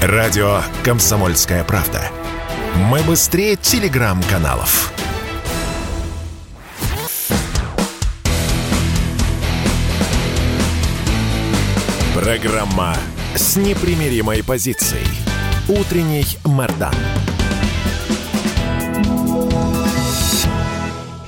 Радио 0.00 0.62
«Комсомольская 0.84 1.64
правда». 1.64 2.00
Мы 2.76 3.00
быстрее 3.00 3.56
телеграм-каналов. 3.56 4.92
Программа 12.14 12.94
с 13.34 13.56
непримиримой 13.56 14.44
позицией. 14.44 15.08
Утренний 15.68 16.38
Мордан. 16.44 16.94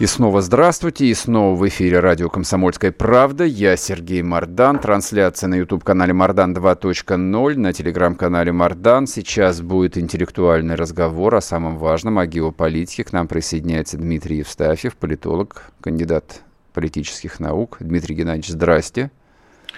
И 0.00 0.06
снова 0.06 0.40
здравствуйте, 0.40 1.04
и 1.04 1.12
снова 1.12 1.54
в 1.54 1.68
эфире 1.68 2.00
радио 2.00 2.30
«Комсомольская 2.30 2.90
правда». 2.90 3.44
Я 3.44 3.76
Сергей 3.76 4.22
Мордан. 4.22 4.78
Трансляция 4.78 5.48
на 5.48 5.56
YouTube-канале 5.56 6.14
«Мордан 6.14 6.56
2.0», 6.56 7.56
на 7.58 7.72
телеграм-канале 7.74 8.50
«Мордан». 8.50 9.06
Сейчас 9.06 9.60
будет 9.60 9.98
интеллектуальный 9.98 10.74
разговор 10.74 11.34
о 11.34 11.42
самом 11.42 11.76
важном, 11.76 12.18
о 12.18 12.26
геополитике. 12.26 13.04
К 13.04 13.12
нам 13.12 13.28
присоединяется 13.28 13.98
Дмитрий 13.98 14.38
Евстафьев, 14.38 14.96
политолог, 14.96 15.64
кандидат 15.82 16.40
политических 16.72 17.38
наук. 17.38 17.76
Дмитрий 17.80 18.14
Геннадьевич, 18.14 18.48
здрасте. 18.48 19.10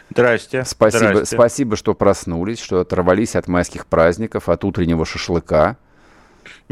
Здрасте. 0.09 0.65
Спасибо, 0.65 1.09
Здрасте. 1.15 1.35
спасибо, 1.35 1.75
что 1.75 1.95
проснулись, 1.95 2.61
что 2.61 2.79
оторвались 2.79 3.35
от 3.35 3.49
майских 3.49 3.87
праздников, 3.87 4.49
от 4.49 4.65
утреннего 4.65 5.05
шашлыка. 5.05 5.79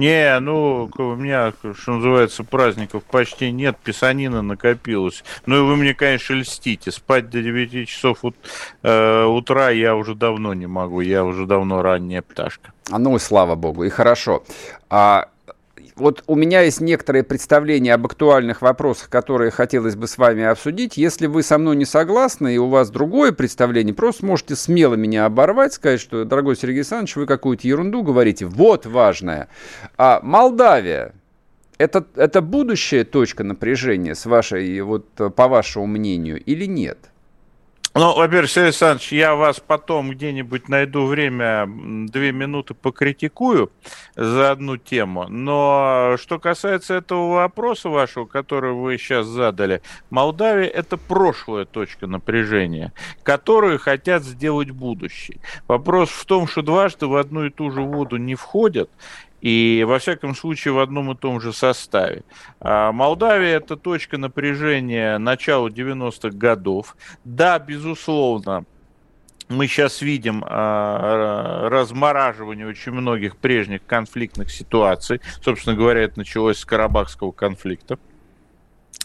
Не, 0.00 0.40
ну, 0.40 0.90
у 0.96 1.14
меня, 1.14 1.52
что 1.74 1.92
называется, 1.92 2.42
праздников 2.42 3.04
почти 3.04 3.52
нет, 3.52 3.76
писанина 3.76 4.40
накопилась. 4.40 5.22
Ну 5.44 5.58
и 5.58 5.60
вы 5.60 5.76
мне, 5.76 5.92
конечно, 5.92 6.32
льстите. 6.32 6.90
Спать 6.90 7.28
до 7.28 7.42
9 7.42 7.86
часов 7.86 8.24
ут, 8.24 8.34
э, 8.82 9.24
утра 9.24 9.68
я 9.68 9.94
уже 9.94 10.14
давно 10.14 10.54
не 10.54 10.66
могу, 10.66 11.02
я 11.02 11.22
уже 11.22 11.44
давно 11.44 11.82
ранняя 11.82 12.22
пташка. 12.22 12.72
А 12.90 12.98
ну 12.98 13.14
и 13.16 13.18
слава 13.18 13.56
богу, 13.56 13.84
и 13.84 13.90
хорошо. 13.90 14.42
А, 14.88 15.28
вот 16.00 16.24
у 16.26 16.34
меня 16.34 16.62
есть 16.62 16.80
некоторые 16.80 17.22
представления 17.22 17.94
об 17.94 18.06
актуальных 18.06 18.62
вопросах, 18.62 19.08
которые 19.08 19.50
хотелось 19.50 19.94
бы 19.94 20.08
с 20.08 20.18
вами 20.18 20.44
обсудить. 20.44 20.96
Если 20.96 21.26
вы 21.26 21.42
со 21.42 21.58
мной 21.58 21.76
не 21.76 21.84
согласны 21.84 22.54
и 22.54 22.58
у 22.58 22.68
вас 22.68 22.90
другое 22.90 23.32
представление, 23.32 23.94
просто 23.94 24.24
можете 24.26 24.56
смело 24.56 24.94
меня 24.94 25.26
оборвать, 25.26 25.74
сказать, 25.74 26.00
что, 26.00 26.24
дорогой 26.24 26.56
Сергей 26.56 26.78
Александрович, 26.78 27.16
вы 27.16 27.26
какую-то 27.26 27.68
ерунду 27.68 28.02
говорите. 28.02 28.46
Вот 28.46 28.86
важное. 28.86 29.48
А 29.96 30.20
Молдавия, 30.22 31.12
это, 31.78 32.06
это 32.16 32.40
будущая 32.40 33.04
точка 33.04 33.44
напряжения, 33.44 34.14
с 34.14 34.26
вашей, 34.26 34.80
вот, 34.80 35.06
по 35.14 35.48
вашему 35.48 35.86
мнению, 35.86 36.42
или 36.42 36.64
нет? 36.64 37.09
Ну, 37.92 38.14
во-первых, 38.14 38.48
Сергей 38.48 38.66
Александрович, 38.68 39.10
я 39.10 39.34
вас 39.34 39.58
потом 39.58 40.10
где-нибудь 40.10 40.68
найду 40.68 41.06
время, 41.06 41.66
две 41.66 42.30
минуты 42.30 42.72
покритикую 42.72 43.72
за 44.14 44.52
одну 44.52 44.76
тему. 44.76 45.26
Но 45.28 46.14
что 46.20 46.38
касается 46.38 46.94
этого 46.94 47.34
вопроса 47.34 47.88
вашего, 47.88 48.26
который 48.26 48.74
вы 48.74 48.96
сейчас 48.96 49.26
задали, 49.26 49.82
Молдавия– 50.08 50.68
это 50.68 50.98
прошлая 50.98 51.64
точка 51.64 52.06
напряжения, 52.06 52.92
которую 53.24 53.80
хотят 53.80 54.22
сделать 54.22 54.70
будущей. 54.70 55.40
Вопрос 55.66 56.10
в 56.10 56.24
том, 56.26 56.46
что 56.46 56.62
дважды 56.62 57.08
в 57.08 57.16
одну 57.16 57.46
и 57.46 57.50
ту 57.50 57.72
же 57.72 57.80
воду 57.80 58.18
не 58.18 58.36
входят, 58.36 58.88
и, 59.40 59.84
во 59.86 59.98
всяком 59.98 60.34
случае, 60.34 60.74
в 60.74 60.78
одном 60.78 61.12
и 61.12 61.16
том 61.16 61.40
же 61.40 61.52
составе. 61.52 62.22
А 62.60 62.92
Молдавия– 62.92 63.56
это 63.58 63.76
точка 63.76 64.18
напряжения 64.18 65.18
начала 65.18 65.68
90-х 65.68 66.36
годов. 66.36 66.96
Да, 67.24 67.58
безусловно, 67.58 68.64
мы 69.48 69.66
сейчас 69.66 70.00
видим 70.00 70.44
э, 70.44 71.68
размораживание 71.68 72.66
очень 72.66 72.92
многих 72.92 73.36
прежних 73.36 73.84
конфликтных 73.84 74.50
ситуаций. 74.50 75.20
Собственно 75.42 75.76
говоря, 75.76 76.02
это 76.02 76.18
началось 76.18 76.58
с 76.58 76.64
Карабахского 76.64 77.32
конфликта. 77.32 77.98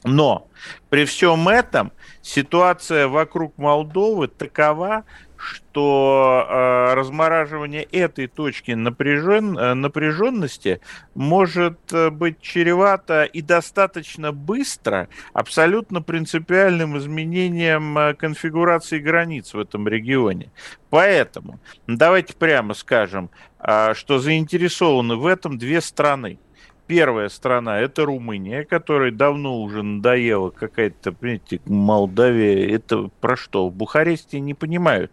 Но 0.04 0.48
при 0.90 1.06
всем 1.06 1.50
этом 1.50 1.92
ситуация 2.22 3.08
вокруг 3.08 3.58
Молдовы 3.58 4.28
такова, 4.28 5.04
что 5.38 6.46
э, 6.48 6.94
размораживание 6.94 7.84
этой 7.84 8.28
точки 8.28 8.72
напряжен, 8.72 9.58
э, 9.58 9.74
напряженности 9.74 10.82
может 11.14 11.80
э, 11.92 12.10
быть 12.10 12.42
чревато 12.42 13.24
и 13.24 13.42
достаточно 13.42 14.32
быстро 14.32 15.10
абсолютно 15.34 16.02
принципиальным 16.02 16.98
изменением 16.98 17.98
э, 17.98 18.14
конфигурации 18.14 19.00
границ 19.00 19.54
в 19.54 19.60
этом 19.60 19.88
регионе. 19.88 20.52
Поэтому 20.90 21.60
давайте 21.88 22.34
прямо 22.34 22.74
скажем, 22.74 23.30
э, 23.60 23.94
что 23.94 24.20
заинтересованы 24.20 25.16
в 25.16 25.26
этом 25.26 25.58
две 25.58 25.82
страны. 25.82 26.40
Первая 26.88 27.30
страна– 27.30 27.80
это 27.82 28.06
Румыния, 28.06 28.64
которой 28.64 29.12
давно 29.12 29.60
уже 29.62 29.82
надоела 29.82 30.52
какая-то, 30.52 31.14
понимаете, 31.14 31.60
Молдавия. 31.66 32.76
Это 32.76 33.10
про 33.22 33.36
что? 33.36 33.70
В 33.70 33.74
Бухаресте 33.74 34.40
не 34.40 34.54
понимают, 34.54 35.12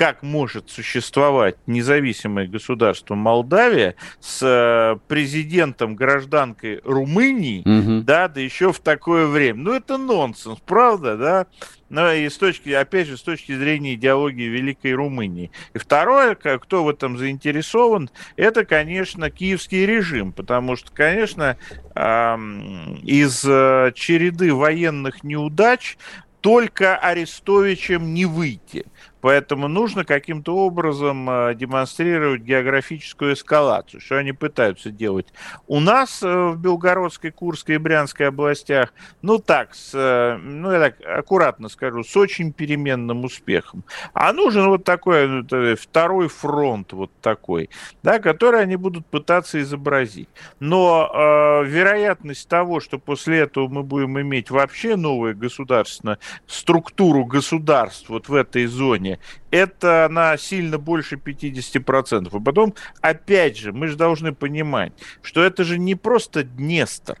как 0.00 0.22
может 0.22 0.70
существовать 0.70 1.56
независимое 1.66 2.48
государство 2.48 3.14
Молдавия 3.14 3.96
с 4.18 4.40
э, 4.42 4.98
президентом, 5.08 5.94
гражданкой 5.94 6.80
Румынии, 6.84 7.60
Мгм. 7.66 8.06
да, 8.06 8.28
да 8.28 8.40
еще 8.40 8.72
в 8.72 8.78
такое 8.80 9.26
время. 9.26 9.60
Ну, 9.60 9.74
это 9.74 9.98
нонсенс, 9.98 10.58
правда, 10.64 11.18
да? 11.18 11.46
Но 11.90 12.10
и 12.12 12.30
с 12.30 12.38
точки, 12.38 12.70
опять 12.70 13.08
же, 13.08 13.18
с 13.18 13.22
точки 13.22 13.54
зрения 13.54 13.92
идеологии 13.92 14.48
Великой 14.48 14.94
Румынии. 14.94 15.50
И 15.74 15.78
второе, 15.78 16.34
кто 16.34 16.82
в 16.82 16.88
этом 16.88 17.18
заинтересован, 17.18 18.08
это, 18.36 18.64
конечно, 18.64 19.28
киевский 19.28 19.84
режим, 19.84 20.32
потому 20.32 20.76
что, 20.76 20.90
конечно, 20.92 21.58
из 21.94 23.44
э, 23.44 23.92
череды 23.94 24.54
военных 24.54 25.24
неудач 25.24 25.98
только 26.40 26.96
Арестовичем 26.96 28.14
не 28.14 28.24
выйти. 28.24 28.86
Поэтому 29.20 29.68
нужно 29.68 30.04
каким-то 30.04 30.56
образом 30.56 31.28
э, 31.28 31.54
демонстрировать 31.54 32.42
географическую 32.42 33.34
эскалацию, 33.34 34.00
что 34.00 34.16
они 34.16 34.32
пытаются 34.32 34.90
делать. 34.90 35.26
У 35.66 35.80
нас 35.80 36.22
э, 36.22 36.48
в 36.48 36.58
Белгородской, 36.58 37.30
Курской 37.30 37.76
и 37.76 37.78
Брянской 37.78 38.28
областях, 38.28 38.92
ну 39.22 39.38
так, 39.38 39.74
с, 39.74 39.92
э, 39.94 40.36
ну 40.36 40.72
я 40.72 40.80
так 40.80 40.96
аккуратно 41.06 41.68
скажу, 41.68 42.04
с 42.04 42.16
очень 42.16 42.52
переменным 42.52 43.24
успехом. 43.24 43.84
А 44.14 44.32
нужен 44.32 44.68
вот 44.68 44.84
такой 44.84 45.28
ну, 45.28 45.76
второй 45.76 46.28
фронт 46.28 46.92
вот 46.92 47.10
такой, 47.20 47.70
да, 48.02 48.18
который 48.18 48.62
они 48.62 48.76
будут 48.76 49.06
пытаться 49.06 49.60
изобразить. 49.60 50.28
Но 50.60 51.10
э, 51.12 51.64
вероятность 51.66 52.48
того, 52.48 52.80
что 52.80 52.98
после 52.98 53.40
этого 53.40 53.68
мы 53.68 53.82
будем 53.82 54.20
иметь 54.20 54.50
вообще 54.50 54.96
новую 54.96 55.36
государственную 55.36 56.18
структуру 56.46 57.24
государств 57.24 58.08
вот 58.08 58.28
в 58.28 58.34
этой 58.34 58.66
зоне, 58.66 59.09
это 59.50 60.08
на 60.10 60.36
сильно 60.36 60.78
больше 60.78 61.16
50%. 61.16 62.36
И 62.36 62.44
потом, 62.44 62.74
опять 63.00 63.56
же, 63.56 63.72
мы 63.72 63.88
же 63.88 63.96
должны 63.96 64.32
понимать, 64.32 64.92
что 65.22 65.42
это 65.42 65.64
же 65.64 65.78
не 65.78 65.94
просто 65.94 66.44
Днестр, 66.44 67.18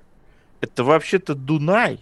это 0.60 0.84
вообще-то 0.84 1.34
Дунай, 1.34 2.00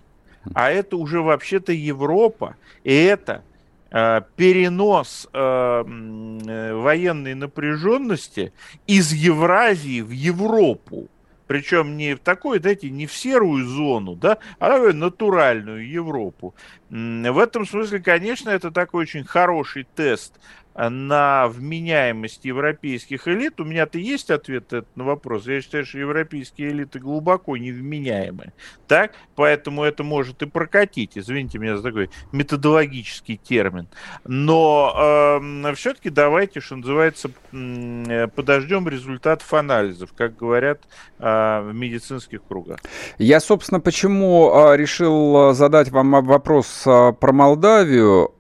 а 0.54 0.70
это 0.70 0.96
уже 0.96 1.20
вообще-то 1.20 1.72
Европа, 1.72 2.56
и 2.84 2.92
это 2.92 3.42
э, 3.90 4.22
перенос 4.36 5.28
э, 5.32 5.38
э, 5.38 6.74
военной 6.74 7.34
напряженности 7.34 8.52
из 8.86 9.12
Евразии 9.12 10.00
в 10.00 10.10
Европу. 10.10 11.08
Причем 11.48 11.96
не 11.96 12.14
в 12.14 12.20
такой, 12.20 12.60
знаете, 12.60 12.90
не 12.90 13.06
в 13.06 13.12
серую 13.12 13.66
зону, 13.66 14.14
да, 14.14 14.38
а 14.60 14.68
такую 14.78 14.92
натуральную 14.92 15.88
Европу. 15.88 16.54
В 16.90 17.38
этом 17.38 17.66
смысле, 17.66 17.98
конечно, 18.00 18.50
это 18.50 18.70
такой 18.70 19.02
очень 19.02 19.24
хороший 19.24 19.86
тест 19.96 20.38
на 20.78 21.48
вменяемость 21.48 22.44
европейских 22.44 23.26
элит. 23.26 23.60
У 23.60 23.64
меня-то 23.64 23.98
есть 23.98 24.30
ответ 24.30 24.72
на 24.94 25.04
вопрос. 25.04 25.46
Я 25.46 25.60
считаю, 25.60 25.84
что 25.84 25.98
европейские 25.98 26.70
элиты 26.70 27.00
глубоко 27.00 27.56
невменяемы. 27.56 28.52
Так? 28.86 29.12
Поэтому 29.34 29.82
это 29.82 30.04
может 30.04 30.42
и 30.42 30.46
прокатить. 30.46 31.18
Извините 31.18 31.58
меня 31.58 31.76
за 31.76 31.82
такой 31.82 32.10
методологический 32.32 33.36
термин. 33.36 33.88
Но 34.24 35.40
э, 35.64 35.74
все-таки 35.74 36.10
давайте, 36.10 36.60
что 36.60 36.76
называется, 36.76 37.30
э, 37.52 38.28
подождем 38.28 38.88
результатов 38.88 39.52
анализов, 39.54 40.12
как 40.16 40.36
говорят 40.36 40.82
э, 41.18 41.24
в 41.24 41.72
медицинских 41.74 42.42
кругах. 42.46 42.78
Я, 43.18 43.40
собственно, 43.40 43.80
почему 43.80 44.52
а, 44.54 44.76
решил 44.76 45.36
а, 45.36 45.54
задать 45.54 45.90
вам 45.90 46.24
вопрос 46.24 46.82
про 46.84 47.32
Молдавию. 47.32 48.32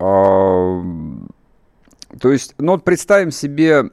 То 2.20 2.32
есть, 2.32 2.54
ну 2.58 2.72
вот 2.72 2.84
представим 2.84 3.30
себе 3.30 3.90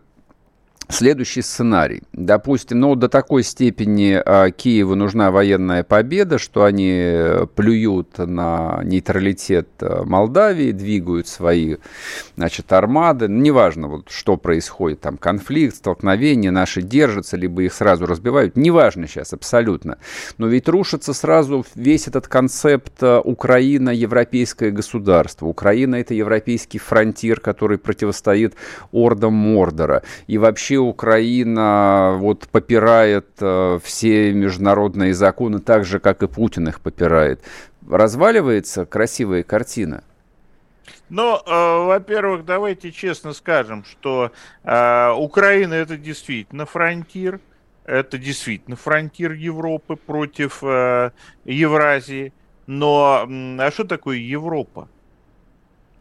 следующий 0.90 1.42
сценарий. 1.42 2.04
Допустим, 2.14 2.80
ну, 2.80 2.96
до 2.96 3.10
такой 3.10 3.44
степени 3.44 4.22
а, 4.24 4.52
Киеву 4.52 4.96
нужна 4.96 5.32
военная 5.32 5.84
победа, 5.84 6.38
что 6.38 6.64
они 6.64 7.48
плюют 7.56 8.18
на 8.18 8.82
нейтралитет 8.84 9.70
а, 9.82 10.04
Молдавии, 10.04 10.72
двигают 10.72 11.28
свои, 11.28 11.78
значит, 12.36 12.72
армады. 12.74 13.28
Ну, 13.28 13.42
неважно, 13.42 13.88
вот, 13.88 14.10
что 14.10 14.38
происходит, 14.38 15.02
там, 15.02 15.18
конфликт, 15.18 15.76
столкновение, 15.76 16.52
наши 16.52 16.82
держатся, 16.82 17.38
либо 17.38 17.64
их 17.64 17.74
сразу 17.74 18.06
разбивают. 18.06 18.56
Неважно 18.56 19.08
сейчас 19.08 19.34
абсолютно. 19.34 19.98
Но 20.38 20.48
ведь 20.48 20.68
рушится 20.68 21.14
сразу 21.14 21.66
весь 21.76 22.08
этот 22.08 22.28
концепт 22.28 22.94
а, 23.02 23.22
Украина– 23.22 23.90
европейское 23.92 24.72
государство. 24.72 25.48
Украина– 25.48 25.96
это 25.98 26.14
европейский 26.14 26.80
фронтир, 26.80 27.40
который 27.40 27.78
противостоит 27.78 28.56
ордам 28.92 29.34
Мордора. 29.34 30.04
И 30.28 30.38
вообще 30.38 30.75
вообще 30.76 30.78
Украина 30.78 32.16
вот 32.20 32.48
попирает 32.50 33.28
э, 33.40 33.80
все 33.84 34.34
международные 34.34 35.14
законы 35.14 35.60
так 35.60 35.86
же, 35.86 36.00
как 36.00 36.24
и 36.24 36.28
Путин 36.28 36.68
их 36.68 36.82
попирает. 36.82 37.42
Разваливается 37.90 38.86
красивая 38.86 39.44
картина. 39.44 40.04
Ну, 41.10 41.36
э, 41.36 41.86
во-первых, 41.86 42.46
давайте 42.46 42.92
честно 42.92 43.34
скажем, 43.34 43.84
что 43.86 44.32
э, 44.64 45.12
Украина 45.12 45.74
это 45.76 45.98
действительно 45.98 46.66
фронтир, 46.66 47.40
это 47.86 48.18
действительно 48.18 48.76
фронтир 48.76 49.34
Европы 49.34 49.96
против 49.96 50.64
э, 50.64 51.12
Евразии. 51.46 52.34
Но 52.68 53.28
а 53.60 53.72
что 53.72 53.84
такое 53.84 54.18
Европа? 54.18 54.88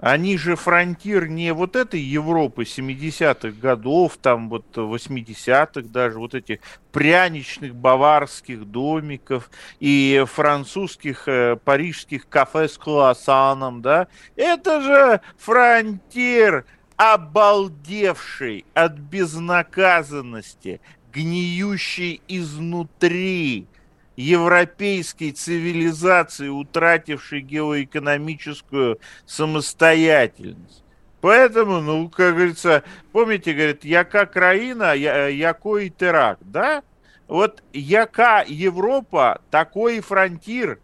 Они 0.04 0.36
же 0.36 0.54
фронтир 0.54 1.28
не 1.28 1.54
вот 1.54 1.76
этой 1.76 1.98
Европы 1.98 2.64
70-х 2.64 3.58
годов, 3.58 4.18
там 4.20 4.50
вот 4.50 4.66
80-х 4.76 5.88
даже, 5.88 6.18
вот 6.18 6.34
этих 6.34 6.58
пряничных 6.92 7.74
баварских 7.74 8.66
домиков 8.66 9.50
и 9.80 10.22
французских, 10.30 11.26
э, 11.26 11.56
парижских 11.56 12.28
кафе 12.28 12.68
с 12.68 12.76
круассаном, 12.76 13.80
да. 13.80 14.08
Это 14.36 14.82
же 14.82 15.22
фронтир, 15.38 16.66
обалдевший 16.96 18.66
от 18.74 18.98
безнаказанности, 18.98 20.82
гниющий 21.14 22.20
изнутри, 22.28 23.68
европейской 24.16 25.32
цивилизации, 25.32 26.48
утратившей 26.48 27.40
геоэкономическую 27.40 28.98
самостоятельность. 29.26 30.84
Поэтому, 31.20 31.80
ну, 31.80 32.08
как 32.10 32.34
говорится, 32.34 32.84
помните, 33.12 33.54
говорит, 33.54 33.84
яка 33.84 34.26
країна, 34.26 34.92
я, 34.92 35.28
такий 35.28 35.78
і 35.78 35.88
теракт, 35.88 36.42
да? 36.44 36.82
Вот 37.28 37.62
яка 37.72 38.44
Европа, 38.46 39.40
такой 39.50 40.00
фронтир. 40.00 40.80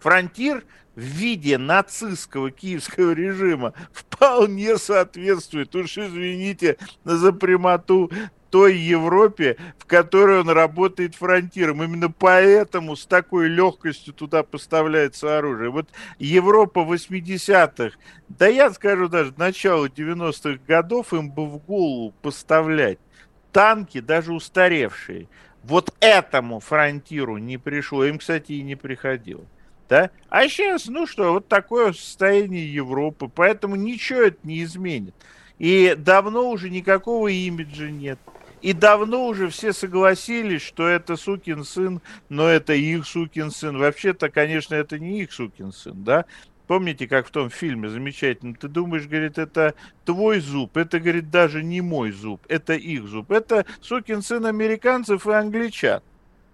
Фронтир 0.00 0.64
в 0.96 1.00
виде 1.00 1.56
нацистского 1.56 2.50
киевского 2.50 3.12
режима 3.12 3.72
вполне 3.92 4.76
соответствует, 4.76 5.74
уж 5.76 5.98
извините 5.98 6.76
за 7.04 7.32
прямоту, 7.32 8.10
той 8.50 8.76
Европе, 8.76 9.56
в 9.78 9.86
которой 9.86 10.40
он 10.40 10.50
работает 10.50 11.14
фронтиром. 11.14 11.82
Именно 11.82 12.10
поэтому 12.10 12.96
с 12.96 13.06
такой 13.06 13.48
легкостью 13.48 14.12
туда 14.12 14.42
поставляется 14.42 15.38
оружие. 15.38 15.70
Вот 15.70 15.88
Европа 16.18 16.80
80-х, 16.80 17.96
да 18.28 18.46
я 18.48 18.70
скажу 18.70 19.08
даже 19.08 19.32
начало 19.36 19.86
90-х 19.86 20.60
годов 20.66 21.14
им 21.14 21.30
бы 21.30 21.46
в 21.46 21.58
голову 21.58 22.12
поставлять 22.22 22.98
танки, 23.52 24.00
даже 24.00 24.32
устаревшие. 24.32 25.28
Вот 25.62 25.94
этому 26.00 26.60
фронтиру 26.60 27.36
не 27.38 27.58
пришло. 27.58 28.04
Им, 28.04 28.18
кстати, 28.18 28.52
и 28.52 28.62
не 28.62 28.76
приходило. 28.76 29.44
Да? 29.88 30.10
А 30.28 30.48
сейчас, 30.48 30.86
ну 30.86 31.06
что, 31.06 31.32
вот 31.32 31.48
такое 31.48 31.92
состояние 31.92 32.72
Европы. 32.72 33.28
Поэтому 33.32 33.76
ничего 33.76 34.20
это 34.22 34.38
не 34.44 34.62
изменит. 34.62 35.14
И 35.58 35.94
давно 35.98 36.48
уже 36.48 36.70
никакого 36.70 37.28
имиджа 37.28 37.90
нет. 37.90 38.18
И 38.62 38.72
давно 38.74 39.26
уже 39.26 39.48
все 39.48 39.72
согласились, 39.72 40.62
что 40.62 40.86
это 40.86 41.16
сукин 41.16 41.64
сын, 41.64 42.00
но 42.28 42.46
это 42.48 42.74
их 42.74 43.06
сукин 43.06 43.50
сын. 43.50 43.78
Вообще-то, 43.78 44.28
конечно, 44.28 44.74
это 44.74 44.98
не 44.98 45.22
их 45.22 45.32
сукин 45.32 45.72
сын, 45.72 46.04
да? 46.04 46.26
Помните, 46.66 47.08
как 47.08 47.26
в 47.26 47.30
том 47.30 47.50
фильме 47.50 47.88
замечательно? 47.88 48.54
Ты 48.54 48.68
думаешь, 48.68 49.06
говорит, 49.06 49.38
это 49.38 49.74
твой 50.04 50.38
зуб, 50.38 50.76
это, 50.76 51.00
говорит, 51.00 51.30
даже 51.30 51.64
не 51.64 51.80
мой 51.80 52.12
зуб, 52.12 52.42
это 52.48 52.74
их 52.74 53.06
зуб. 53.08 53.32
Это 53.32 53.66
сукин 53.80 54.22
сын 54.22 54.46
американцев 54.46 55.26
и 55.26 55.32
англичан. 55.32 56.00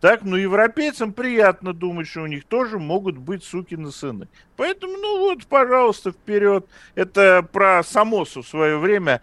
Так, 0.01 0.23
ну, 0.25 0.37
европейцам 0.37 1.13
приятно 1.13 1.73
думать, 1.73 2.07
что 2.07 2.23
у 2.23 2.27
них 2.27 2.45
тоже 2.45 2.79
могут 2.79 3.17
быть 3.17 3.43
сукины 3.43 3.91
сыны. 3.91 4.29
Поэтому, 4.57 4.97
ну 4.97 5.19
вот, 5.19 5.45
пожалуйста, 5.47 6.13
вперед. 6.13 6.67
Это 6.95 7.47
про 7.53 7.83
Самосу 7.83 8.41
в 8.43 8.49
свое 8.49 8.79
время. 8.79 9.21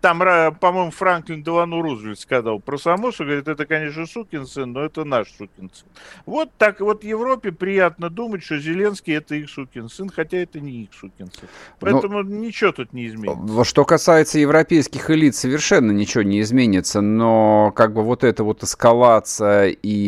Там, 0.00 0.18
по-моему, 0.60 0.90
Франклин 0.92 1.42
Делану 1.42 1.82
Рузвельт 1.82 2.20
сказал 2.20 2.60
про 2.60 2.78
Самосу. 2.78 3.24
Говорит, 3.24 3.48
это, 3.48 3.66
конечно, 3.66 4.06
сукин 4.06 4.46
сын, 4.46 4.72
но 4.72 4.84
это 4.84 5.04
наш 5.04 5.30
сукин 5.30 5.70
сын. 5.72 5.88
Вот 6.26 6.50
так 6.58 6.80
вот 6.80 7.02
Европе 7.02 7.50
приятно 7.50 8.08
думать, 8.08 8.44
что 8.44 8.58
Зеленский 8.58 9.16
это 9.16 9.34
их 9.34 9.50
сукин 9.50 9.88
сын, 9.88 10.10
хотя 10.10 10.38
это 10.38 10.60
не 10.60 10.84
их 10.84 10.90
сукин 10.94 11.30
сын. 11.32 11.48
Поэтому 11.80 12.22
но, 12.22 12.28
ничего 12.28 12.70
тут 12.70 12.92
не 12.92 13.08
изменится. 13.08 13.64
Что 13.64 13.84
касается 13.84 14.38
европейских 14.38 15.10
элит, 15.10 15.34
совершенно 15.34 15.90
ничего 15.90 16.22
не 16.22 16.40
изменится. 16.40 17.00
Но 17.00 17.72
как 17.74 17.94
бы 17.94 18.02
вот 18.02 18.22
эта 18.22 18.44
вот 18.44 18.62
эскалация 18.62 19.70
и 19.70 20.07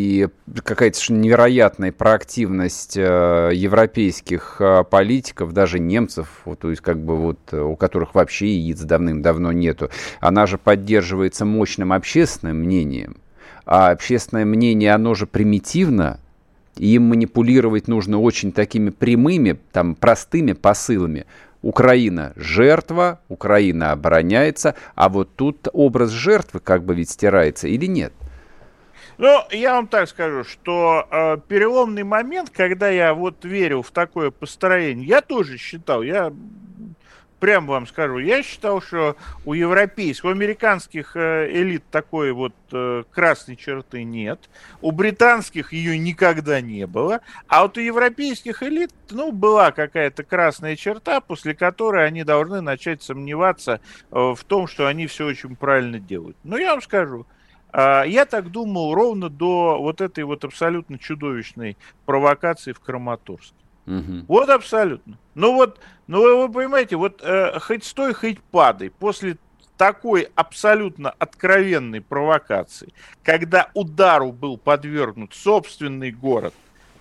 какая-то 0.64 1.12
невероятная 1.12 1.92
проактивность 1.92 2.96
э, 2.96 3.50
европейских 3.54 4.60
Э, 4.70 4.84
политиков, 4.84 5.52
даже 5.52 5.78
немцев, 5.78 6.28
вот, 6.44 6.60
то 6.60 6.70
есть 6.70 6.82
как 6.82 7.02
бы 7.02 7.16
вот 7.16 7.38
э, 7.52 7.60
у 7.60 7.76
которых 7.76 8.14
вообще 8.14 8.46
яиц 8.46 8.80
давным-давно 8.80 9.52
нету, 9.52 9.90
она 10.20 10.46
же 10.46 10.58
поддерживается 10.58 11.44
мощным 11.44 11.92
общественным 11.92 12.58
мнением. 12.58 13.16
А 13.64 13.90
общественное 13.90 14.44
мнение, 14.44 14.92
оно 14.92 15.14
же 15.14 15.26
примитивно, 15.26 16.20
и 16.76 16.94
им 16.94 17.04
манипулировать 17.04 17.88
нужно 17.88 18.20
очень 18.20 18.52
такими 18.52 18.90
прямыми, 18.90 19.58
там, 19.72 19.94
простыми 19.94 20.52
посылами. 20.52 21.26
Украина 21.62 22.32
жертва, 22.36 23.20
Украина 23.28 23.92
обороняется, 23.92 24.74
а 24.94 25.08
вот 25.08 25.34
тут 25.36 25.68
образ 25.72 26.10
жертвы 26.10 26.60
как 26.60 26.84
бы 26.84 26.94
ведь 26.94 27.10
стирается 27.10 27.66
или 27.68 27.86
нет? 27.86 28.12
Ну, 29.20 29.44
я 29.50 29.74
вам 29.74 29.86
так 29.86 30.08
скажу, 30.08 30.44
что 30.44 31.06
э, 31.10 31.36
переломный 31.46 32.04
момент, 32.04 32.48
когда 32.48 32.88
я 32.88 33.12
вот 33.12 33.44
верил 33.44 33.82
в 33.82 33.90
такое 33.90 34.30
построение, 34.30 35.06
я 35.06 35.20
тоже 35.20 35.58
считал, 35.58 36.00
я 36.00 36.32
прям 37.38 37.66
вам 37.66 37.86
скажу, 37.86 38.16
я 38.16 38.42
считал, 38.42 38.80
что 38.80 39.16
у 39.44 39.52
европейских, 39.52 40.24
у 40.24 40.28
американских 40.28 41.16
э, 41.16 41.50
элит 41.52 41.84
такой 41.90 42.32
вот 42.32 42.54
э, 42.72 43.02
красной 43.10 43.56
черты 43.56 44.04
нет, 44.04 44.48
у 44.80 44.90
британских 44.90 45.74
ее 45.74 45.98
никогда 45.98 46.62
не 46.62 46.86
было, 46.86 47.20
а 47.46 47.64
вот 47.64 47.76
у 47.76 47.80
европейских 47.82 48.62
элит, 48.62 48.94
ну, 49.10 49.32
была 49.32 49.70
какая-то 49.70 50.24
красная 50.24 50.76
черта, 50.76 51.20
после 51.20 51.54
которой 51.54 52.06
они 52.06 52.24
должны 52.24 52.62
начать 52.62 53.02
сомневаться 53.02 53.82
э, 54.10 54.14
в 54.14 54.42
том, 54.44 54.66
что 54.66 54.86
они 54.86 55.06
все 55.06 55.26
очень 55.26 55.56
правильно 55.56 55.98
делают. 55.98 56.38
Но 56.42 56.56
я 56.56 56.70
вам 56.70 56.80
скажу, 56.80 57.26
я 57.72 58.26
так 58.26 58.50
думал 58.50 58.94
ровно 58.94 59.28
до 59.28 59.78
вот 59.80 60.00
этой 60.00 60.24
вот 60.24 60.44
абсолютно 60.44 60.98
чудовищной 60.98 61.76
провокации 62.06 62.72
в 62.72 62.80
Краматорске. 62.80 63.54
Угу. 63.86 64.24
Вот 64.28 64.48
абсолютно. 64.50 65.18
Ну 65.34 65.54
вот, 65.54 65.80
ну 66.06 66.46
вы 66.46 66.52
понимаете, 66.52 66.96
вот 66.96 67.20
э, 67.22 67.58
хоть 67.60 67.84
стой, 67.84 68.14
хоть 68.14 68.40
падай. 68.40 68.90
После 68.90 69.36
такой 69.76 70.28
абсолютно 70.34 71.10
откровенной 71.10 72.02
провокации, 72.02 72.92
когда 73.22 73.70
удару 73.74 74.30
был 74.30 74.58
подвергнут 74.58 75.34
собственный 75.34 76.10
город, 76.10 76.52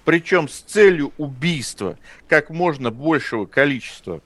причем 0.06 0.48
с 0.48 0.62
целью 0.62 1.12
убийства 1.18 1.98
как 2.28 2.50
можно 2.50 2.90
большего 2.90 3.46
количества 3.46 4.22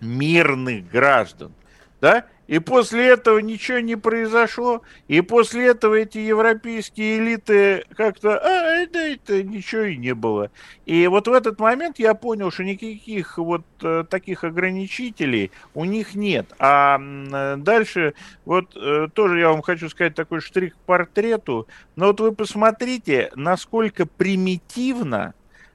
мирных 0.00 0.88
граждан, 0.88 1.52
да, 2.00 2.26
и 2.46 2.58
после 2.58 3.08
этого 3.08 3.38
ничего 3.38 3.78
не 3.78 3.96
произошло. 3.96 4.82
И 5.08 5.20
после 5.20 5.68
этого 5.68 5.94
эти 5.94 6.18
европейские 6.18 7.18
элиты 7.18 7.84
как-то, 7.96 8.36
а, 8.36 8.86
да 8.86 9.08
это 9.08 9.42
ничего 9.42 9.82
и 9.82 9.96
не 9.96 10.14
было. 10.14 10.50
И 10.84 11.06
вот 11.06 11.28
в 11.28 11.32
этот 11.32 11.60
момент 11.60 11.98
я 11.98 12.14
понял, 12.14 12.50
что 12.50 12.64
никаких 12.64 13.38
вот 13.38 13.62
э, 13.82 14.04
таких 14.08 14.44
ограничителей 14.44 15.52
у 15.74 15.84
них 15.84 16.14
нет. 16.14 16.52
А 16.58 16.98
э, 16.98 17.56
дальше 17.56 18.14
вот 18.44 18.76
э, 18.76 19.08
тоже 19.14 19.38
я 19.38 19.50
вам 19.50 19.62
хочу 19.62 19.88
сказать 19.88 20.14
такой 20.14 20.40
штрих 20.40 20.74
к 20.74 20.78
портрету. 20.78 21.68
Но 21.96 22.06
вот 22.08 22.20
вы 22.20 22.32
посмотрите, 22.32 23.30
насколько 23.34 24.04
примитивно 24.04 25.34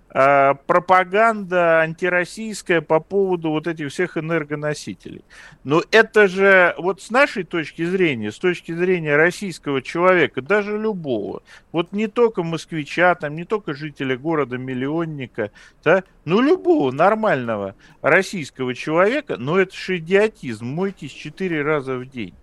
пропаганда 0.09 1.81
антироссийская 1.81 2.81
по 2.81 2.99
поводу 2.99 3.49
вот 3.49 3.67
этих 3.67 3.91
всех 3.91 4.17
энергоносителей. 4.17 5.23
Но 5.63 5.83
это 5.91 6.27
же 6.27 6.73
вот 6.77 7.01
с 7.01 7.11
нашей 7.11 7.43
точки 7.43 7.85
зрения, 7.85 8.31
с 8.31 8.39
точки 8.39 8.71
зрения 8.71 9.15
российского 9.15 9.81
человека, 9.81 10.41
даже 10.41 10.77
любого, 10.77 11.43
вот 11.71 11.91
не 11.91 12.07
только 12.07 12.43
москвича, 12.43 13.15
там, 13.15 13.35
не 13.35 13.43
только 13.43 13.73
жителя 13.73 14.17
города-миллионника, 14.17 15.51
да, 15.83 16.03
ну 16.25 16.41
любого 16.41 16.91
нормального 16.91 17.75
российского 18.01 18.73
человека, 18.73 19.35
но 19.37 19.59
это 19.59 19.75
же 19.75 19.97
идиотизм, 19.97 20.65
мойтесь 20.65 21.11
четыре 21.11 21.61
раза 21.61 21.97
в 21.97 22.05
день. 22.05 22.33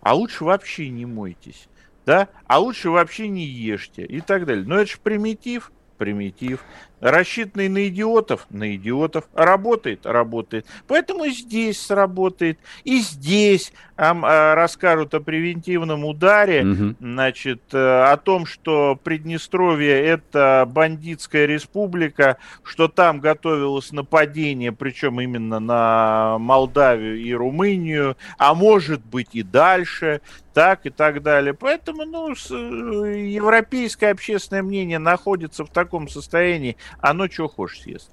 А 0.00 0.14
лучше 0.14 0.44
вообще 0.44 0.88
не 0.88 1.06
мойтесь 1.06 1.68
да, 2.04 2.28
а 2.46 2.58
лучше 2.58 2.90
вообще 2.90 3.28
не 3.28 3.44
ешьте 3.44 4.04
и 4.04 4.20
так 4.20 4.44
далее. 4.46 4.64
Но 4.66 4.76
это 4.76 4.90
же 4.90 4.98
примитив, 5.02 5.72
примитив 5.98 6.64
рассчитанный 7.02 7.68
на 7.68 7.88
идиотов, 7.88 8.46
на 8.48 8.74
идиотов, 8.76 9.24
работает, 9.34 10.06
работает. 10.06 10.66
Поэтому 10.86 11.26
здесь 11.26 11.80
сработает, 11.80 12.58
и 12.84 13.00
здесь 13.00 13.72
а, 13.96 14.54
расскажут 14.54 15.12
о 15.14 15.20
превентивном 15.20 16.04
ударе, 16.04 16.64
угу. 16.64 16.94
значит, 17.00 17.62
э, 17.72 18.04
о 18.04 18.16
том, 18.16 18.46
что 18.46 18.98
Приднестровье 19.02 19.92
это 19.92 20.64
бандитская 20.68 21.46
республика, 21.46 22.38
что 22.62 22.88
там 22.88 23.20
готовилось 23.20 23.92
нападение, 23.92 24.72
причем 24.72 25.20
именно 25.20 25.60
на 25.60 26.38
Молдавию 26.38 27.20
и 27.20 27.32
Румынию, 27.32 28.16
а 28.38 28.54
может 28.54 29.04
быть 29.04 29.30
и 29.34 29.42
дальше, 29.42 30.20
так 30.52 30.86
и 30.86 30.90
так 30.90 31.22
далее. 31.22 31.54
Поэтому, 31.54 32.04
ну, 32.04 32.32
э, 32.32 33.28
европейское 33.28 34.12
общественное 34.12 34.62
мнение 34.62 34.98
находится 34.98 35.64
в 35.64 35.70
таком 35.70 36.08
состоянии, 36.08 36.76
оно 37.00 37.28
что 37.28 37.48
хочешь 37.48 37.82
съест. 37.82 38.10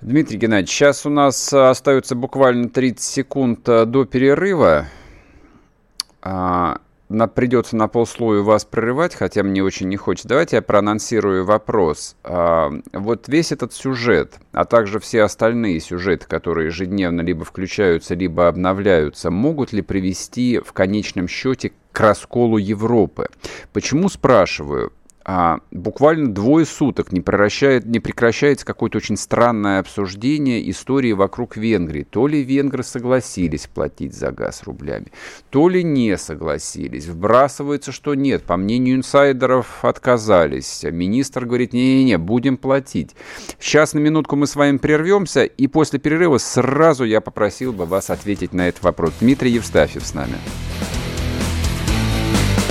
Дмитрий 0.00 0.38
Геннадьевич, 0.38 0.70
сейчас 0.70 1.06
у 1.06 1.10
нас 1.10 1.52
остается 1.52 2.14
буквально 2.14 2.68
30 2.68 3.02
секунд 3.02 3.68
э, 3.68 3.84
до 3.84 4.04
перерыва. 4.04 4.86
А, 6.22 6.78
придется 7.34 7.74
на 7.74 7.88
полслоя 7.88 8.42
вас 8.42 8.64
прерывать, 8.64 9.16
хотя 9.16 9.42
мне 9.42 9.60
очень 9.60 9.88
не 9.88 9.96
хочется. 9.96 10.28
Давайте 10.28 10.54
я 10.54 10.62
проанонсирую 10.62 11.44
вопрос. 11.44 12.14
А, 12.22 12.70
вот 12.92 13.26
весь 13.26 13.50
этот 13.50 13.72
сюжет, 13.72 14.34
а 14.52 14.64
также 14.64 15.00
все 15.00 15.22
остальные 15.22 15.80
сюжеты, 15.80 16.28
которые 16.28 16.66
ежедневно 16.66 17.22
либо 17.22 17.44
включаются, 17.44 18.14
либо 18.14 18.46
обновляются, 18.46 19.32
могут 19.32 19.72
ли 19.72 19.82
привести 19.82 20.60
в 20.64 20.72
конечном 20.72 21.26
счете 21.26 21.72
к 21.90 22.00
расколу 22.00 22.58
Европы? 22.58 23.28
Почему 23.72 24.08
спрашиваю? 24.08 24.92
А, 25.30 25.58
буквально 25.70 26.32
двое 26.32 26.64
суток 26.64 27.12
не, 27.12 27.20
превращает, 27.20 27.84
не 27.84 28.00
прекращается 28.00 28.64
какое-то 28.64 28.96
очень 28.96 29.18
странное 29.18 29.78
обсуждение 29.78 30.70
истории 30.70 31.12
вокруг 31.12 31.58
Венгрии. 31.58 32.04
То 32.04 32.26
ли 32.26 32.42
венгры 32.42 32.82
согласились 32.82 33.66
платить 33.66 34.14
за 34.14 34.32
газ 34.32 34.62
рублями, 34.64 35.08
то 35.50 35.68
ли 35.68 35.84
не 35.84 36.16
согласились. 36.16 37.08
Вбрасывается, 37.08 37.92
что 37.92 38.14
нет. 38.14 38.42
По 38.44 38.56
мнению 38.56 38.96
инсайдеров, 38.96 39.84
отказались. 39.84 40.82
Министр 40.90 41.44
говорит, 41.44 41.74
не-не-не, 41.74 42.16
будем 42.16 42.56
платить. 42.56 43.14
Сейчас 43.60 43.92
на 43.92 43.98
минутку 43.98 44.34
мы 44.34 44.46
с 44.46 44.56
вами 44.56 44.78
прервемся, 44.78 45.44
и 45.44 45.66
после 45.66 45.98
перерыва 45.98 46.38
сразу 46.38 47.04
я 47.04 47.20
попросил 47.20 47.74
бы 47.74 47.84
вас 47.84 48.08
ответить 48.08 48.54
на 48.54 48.66
этот 48.66 48.82
вопрос. 48.82 49.12
Дмитрий 49.20 49.50
Евстафьев 49.50 50.06
с 50.06 50.14
нами. 50.14 50.38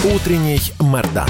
Утренний 0.03 0.73
Мордан. 0.79 1.29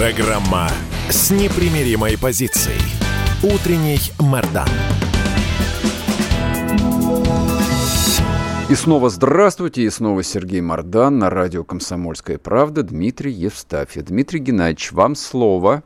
Программа 0.00 0.66
с 1.10 1.30
непримиримой 1.30 2.16
позицией. 2.16 2.80
Утренний 3.42 3.98
Мордан. 4.18 4.66
И 8.70 8.74
снова 8.74 9.10
здравствуйте, 9.10 9.82
и 9.82 9.90
снова 9.90 10.22
Сергей 10.22 10.62
Мордан 10.62 11.18
на 11.18 11.28
радио 11.28 11.64
«Комсомольская 11.64 12.38
правда», 12.38 12.82
Дмитрий 12.82 13.32
Евстафьев. 13.32 14.06
Дмитрий 14.06 14.40
Геннадьевич, 14.40 14.90
вам 14.92 15.14
слово. 15.14 15.82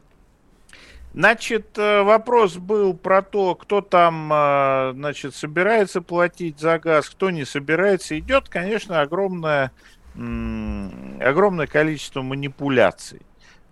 Значит, 1.12 1.76
э, 1.76 2.02
вопрос 2.04 2.54
был 2.54 2.94
про 2.94 3.20
то, 3.20 3.56
кто 3.56 3.80
там, 3.80 4.32
э, 4.32 4.92
значит, 4.94 5.34
собирается 5.34 6.00
платить 6.00 6.60
за 6.60 6.78
газ, 6.78 7.10
кто 7.10 7.30
не 7.30 7.44
собирается. 7.44 8.16
Идет, 8.16 8.48
конечно, 8.48 9.00
огромное, 9.00 9.72
огромное 10.14 11.66
количество 11.66 12.22
манипуляций. 12.22 13.20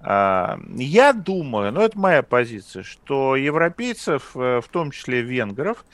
А, 0.05 0.59
я 0.77 1.13
думаю, 1.13 1.73
ну 1.73 1.81
это 1.81 1.99
моя 1.99 2.23
позиция, 2.23 2.83
что 2.83 3.37
европейцев, 3.37 4.33
э, 4.35 4.61
в 4.61 4.69
том 4.69 4.91
числе 4.91 5.23
венгров, 5.23 5.85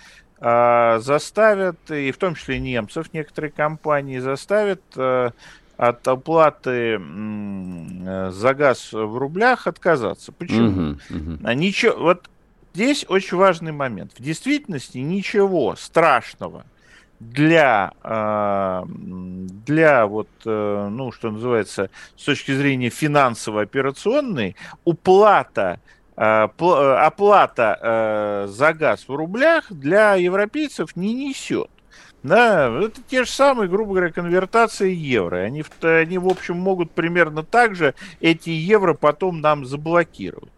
а, 0.41 0.99
заставят, 1.01 1.91
и 1.91 2.11
в 2.11 2.17
том 2.17 2.35
числе 2.35 2.59
немцев, 2.59 3.13
некоторые 3.13 3.51
компании 3.51 4.19
заставят 4.19 4.81
э, 4.97 5.31
от 5.77 6.09
оплаты 6.09 6.99
э, 6.99 8.31
за 8.33 8.55
газ 8.55 8.93
в 8.93 9.19
рублях 9.19 9.67
отказаться. 9.67 10.33
Почему? 10.33 10.93
Угу, 10.93 10.99
угу. 11.11 11.53
Ничего, 11.53 11.97
вот 11.99 12.31
здесь 12.73 13.05
очень 13.09 13.37
важный 13.37 13.73
момент. 13.73 14.13
В 14.17 14.23
действительности 14.23 14.99
ничего 14.99 15.77
страшного– 15.77 16.65
для, 17.21 17.93
для 19.69 20.07
вот, 20.07 20.29
э, 20.45 20.89
ну, 20.91 21.13
что 21.13 21.31
называется, 21.31 21.91
с 22.17 22.25
точки 22.25 22.53
зрения 22.53 22.91
финансово-операционной, 22.91 24.57
уплата 24.85 25.81
оплата 26.17 27.79
э, 27.81 28.47
за 28.49 28.73
газ 28.73 29.05
в 29.07 29.15
рублях 29.15 29.67
для 29.71 30.17
европейцев 30.17 30.97
не 30.97 31.15
несет. 31.15 31.71
Да, 32.25 32.77
это 32.83 33.01
те 33.09 33.23
же 33.23 33.31
самые, 33.31 33.69
грубо 33.69 33.93
говоря, 33.93 34.11
конвертации 34.11 34.93
евро. 34.93 35.37
Они, 35.37 35.63
они, 35.83 36.19
в 36.19 36.27
общем, 36.27 36.57
могут 36.57 36.91
примерно 36.91 37.45
так 37.45 37.77
же 37.77 37.95
эти 38.21 38.51
евро 38.51 38.95
потом 38.95 39.41
нам 39.41 39.65
заблокировать. 39.65 40.51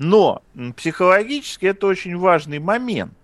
Но 0.00 0.42
психологически 0.74 1.66
это 1.66 1.86
очень 1.86 2.16
важный 2.16 2.58
момент 2.58 3.14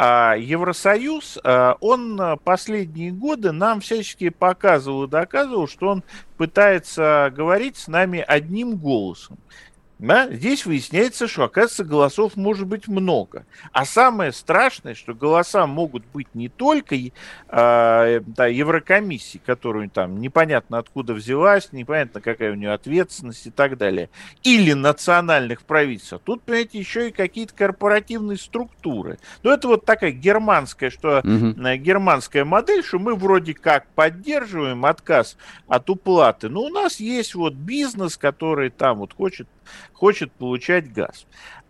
Евросоюз, 0.00 1.38
а, 1.42 1.76
он 1.80 2.20
последние 2.44 3.10
годы 3.10 3.50
нам 3.50 3.80
всячески 3.80 4.28
показывал 4.28 5.04
и 5.04 5.08
доказывал, 5.08 5.66
что 5.66 5.88
он 5.88 6.04
пытается 6.36 7.32
говорить 7.34 7.76
с 7.76 7.88
нами 7.88 8.24
одним 8.26 8.76
голосом. 8.76 9.38
Да? 9.98 10.28
Здесь 10.30 10.64
выясняется, 10.64 11.26
что, 11.26 11.44
оказывается, 11.44 11.84
голосов 11.84 12.36
может 12.36 12.66
быть 12.66 12.86
много. 12.86 13.46
А 13.72 13.84
самое 13.84 14.32
страшное, 14.32 14.94
что 14.94 15.12
голоса 15.12 15.66
могут 15.66 16.04
быть 16.06 16.28
не 16.34 16.48
только 16.48 16.94
э, 16.94 17.10
да, 17.48 18.46
Еврокомиссии, 18.46 19.40
которую 19.44 19.90
там 19.90 20.20
непонятно 20.20 20.78
откуда 20.78 21.14
взялась, 21.14 21.72
непонятно 21.72 22.20
какая 22.20 22.52
у 22.52 22.54
нее 22.54 22.72
ответственность 22.72 23.46
и 23.46 23.50
так 23.50 23.76
далее, 23.76 24.08
или 24.44 24.72
национальных 24.72 25.62
правительств. 25.62 26.12
А 26.12 26.18
тут, 26.18 26.42
понимаете, 26.42 26.78
еще 26.78 27.08
и 27.08 27.12
какие-то 27.12 27.54
корпоративные 27.54 28.38
структуры. 28.38 29.18
Но 29.42 29.52
это 29.52 29.66
вот 29.66 29.84
такая 29.84 30.12
германская, 30.12 30.90
что 30.90 31.18
угу. 31.18 31.54
германская 31.76 32.44
модель, 32.44 32.84
что 32.84 33.00
мы 33.00 33.16
вроде 33.16 33.54
как 33.54 33.88
поддерживаем 33.94 34.84
отказ 34.86 35.36
от 35.66 35.90
уплаты, 35.90 36.48
но 36.48 36.62
у 36.62 36.68
нас 36.68 37.00
есть 37.00 37.34
вот 37.34 37.54
бизнес, 37.54 38.16
который 38.16 38.70
там 38.70 38.98
вот 38.98 39.12
хочет 39.12 39.48
хочет 39.92 40.32
получать 40.32 40.92
газ. 40.92 41.26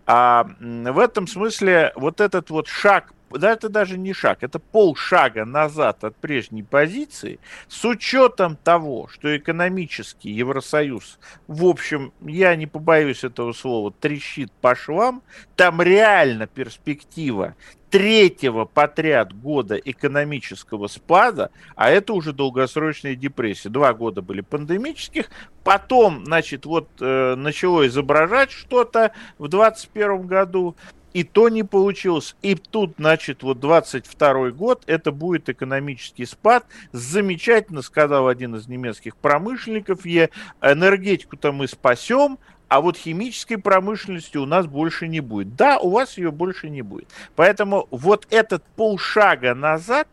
А 0.07 0.49
в 0.61 0.99
этом 0.99 1.26
смысле 1.26 1.93
вот 1.95 2.21
этот 2.21 2.50
вот 2.50 2.67
шаг 2.67 3.12
да, 3.31 3.53
это 3.53 3.69
даже 3.69 3.99
не 3.99 4.13
шаг, 4.13 4.43
это 4.43 4.59
полшага 4.59 5.45
назад 5.45 6.05
от 6.05 6.17
прежней 6.17 6.63
позиции, 6.63 7.39
с 7.69 7.85
учетом 7.85 8.57
того, 8.57 9.09
что 9.09 9.37
экономический 9.37 10.31
Евросоюз, 10.31 11.19
в 11.47 11.65
общем, 11.65 12.13
я 12.21 12.57
не 12.57 12.67
побоюсь 12.67 13.25
этого 13.25 13.53
слова, 13.53 13.93
трещит 13.93 14.53
по 14.53 14.75
швам, 14.75 15.23
там 15.57 15.83
реально 15.83 16.47
перспектива 16.47 17.55
третьего 17.91 18.65
подряд 18.65 19.33
года 19.39 19.77
экономического 19.77 20.89
спада, 20.89 21.51
а 21.75 21.91
это 21.91 22.13
уже 22.13 22.33
долгосрочная 22.33 23.15
депрессия. 23.15 23.69
Два 23.69 23.95
года 23.95 24.23
были 24.23 24.41
пандемических, 24.41 25.31
потом, 25.65 26.25
значит, 26.25 26.67
вот 26.67 26.89
э, 27.01 27.35
начало 27.35 27.87
изображать 27.87 28.51
что-то 28.51 29.13
в 29.39 29.49
2021 29.49 30.27
году, 30.27 30.77
и 31.12 31.25
то 31.25 31.49
не 31.49 31.62
получилось. 31.62 32.37
И 32.43 32.55
тут, 32.55 32.95
значит, 32.99 33.43
вот 33.43 33.61
22 33.61 34.50
год, 34.50 34.83
это 34.87 35.12
будет 35.12 35.49
экономический 35.49 36.27
спад. 36.27 36.67
Замечательно 36.93 37.83
сказал 37.83 38.29
один 38.29 38.57
из 38.57 38.69
немецких 38.69 39.17
промышленников, 39.17 40.05
е, 40.07 40.31
энергетику-то 40.61 41.53
мы 41.53 41.69
спасем, 41.69 42.38
а 42.69 42.81
вот 42.81 42.97
химической 42.97 43.57
промышленности 43.57 44.37
у 44.37 44.47
нас 44.47 44.67
больше 44.67 45.09
не 45.09 45.21
будет. 45.21 45.57
Да, 45.57 45.79
у 45.79 45.91
вас 45.91 46.19
ее 46.19 46.31
больше 46.31 46.69
не 46.69 46.83
будет. 46.83 47.09
Поэтому 47.35 47.88
вот 47.91 48.27
этот 48.31 48.62
полшага 48.77 49.55
назад 49.55 50.07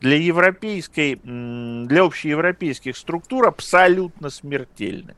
для 0.00 0.16
европейской, 0.16 1.16
для 1.24 2.04
общеевропейских 2.04 2.96
структур 2.96 3.46
абсолютно 3.48 4.30
смертельны. 4.30 5.14